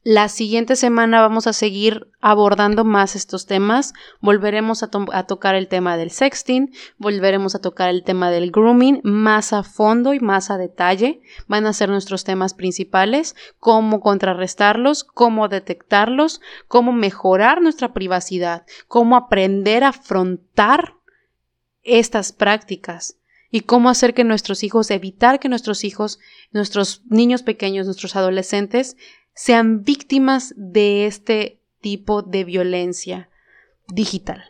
[0.02, 3.94] La siguiente semana vamos a seguir abordando más estos temas.
[4.22, 4.88] Volveremos a,
[5.26, 10.14] tocar el tema del sexting, volveremos a tocar el tema del grooming más a fondo
[10.14, 11.22] y más a detalle.
[11.48, 19.18] Van a ser nuestros temas principales, cómo contrarrestarlos, cómo detectarlos, cómo mejorar nuestra privacidad, cómo
[19.18, 20.94] aprender a afrontar
[21.84, 23.18] estas prácticas
[23.56, 26.20] y cómo hacer que nuestros hijos, evitar que nuestros hijos,
[26.52, 28.98] nuestros niños pequeños, nuestros adolescentes,
[29.34, 33.30] sean víctimas de este tipo de violencia
[33.88, 34.44] digital.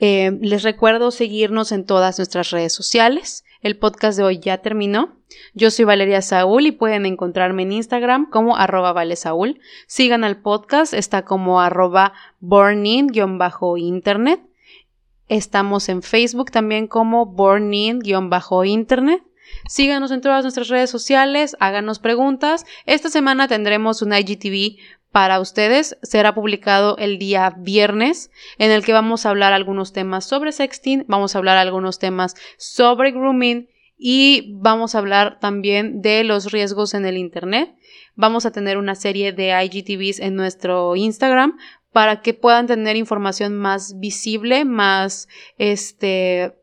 [0.00, 3.44] Eh, les recuerdo seguirnos en todas nuestras redes sociales.
[3.60, 5.20] El podcast de hoy ya terminó.
[5.54, 9.60] Yo soy Valeria Saúl y pueden encontrarme en Instagram como arroba valesaúl.
[9.86, 14.40] Sigan al podcast, está como arroba burning-internet.
[15.30, 19.22] Estamos en Facebook también como bornin-internet.
[19.68, 22.66] Síganos en todas nuestras redes sociales, háganos preguntas.
[22.84, 24.78] Esta semana tendremos un IGTV
[25.12, 25.96] para ustedes.
[26.02, 31.04] Será publicado el día viernes, en el que vamos a hablar algunos temas sobre sexting,
[31.06, 36.92] vamos a hablar algunos temas sobre grooming y vamos a hablar también de los riesgos
[36.94, 37.72] en el Internet.
[38.16, 41.56] Vamos a tener una serie de IGTVs en nuestro Instagram
[41.92, 45.28] para que puedan tener información más visible, más
[45.58, 46.54] este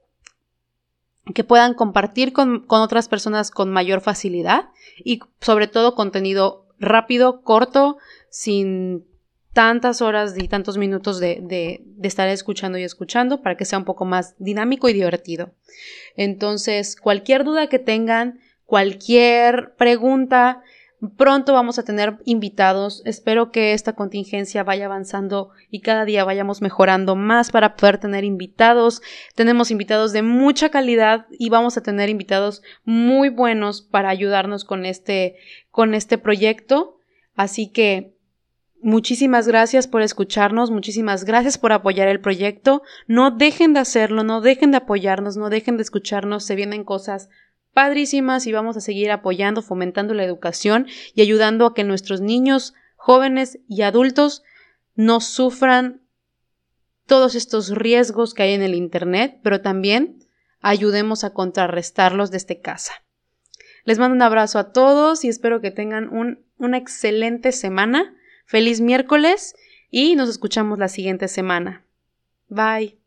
[1.34, 4.70] que puedan compartir con, otras personas con mayor facilidad
[5.04, 7.98] y sobre todo contenido rápido, corto,
[8.30, 9.06] sin
[9.52, 13.80] tantas horas y tantos minutos de, de, de, estar escuchando y escuchando para que sea
[13.80, 15.52] un poco más dinámico y divertido.
[16.16, 20.62] Entonces, cualquier duda que tengan, cualquier pregunta,
[21.16, 23.04] Pronto vamos a tener invitados.
[23.06, 28.24] Espero que esta contingencia vaya avanzando y cada día vayamos mejorando más para poder tener
[28.24, 29.04] invitados.
[29.36, 34.86] Tenemos invitados de mucha calidad y vamos a tener invitados muy buenos para ayudarnos con
[34.86, 35.36] este,
[35.70, 36.98] con este proyecto.
[37.36, 38.18] Así que
[38.80, 42.84] Muchísimas gracias por escucharnos, muchísimas gracias por apoyar el proyecto.
[43.08, 47.28] No dejen de hacerlo, no dejen de apoyarnos, no dejen de escucharnos, se vienen cosas
[47.78, 52.74] padrísimas y vamos a seguir apoyando, fomentando la educación y ayudando a que nuestros niños,
[52.96, 54.42] jóvenes y adultos
[54.96, 56.02] no sufran
[57.06, 60.26] todos estos riesgos que hay en el Internet, pero también
[60.60, 62.94] ayudemos a contrarrestarlos desde casa.
[63.86, 66.10] Les mando un abrazo a todos y espero que tengan
[66.58, 68.16] una excelente semana.
[68.48, 69.54] Feliz miércoles
[69.92, 71.86] y nos escuchamos la siguiente semana.
[72.50, 72.98] Bye.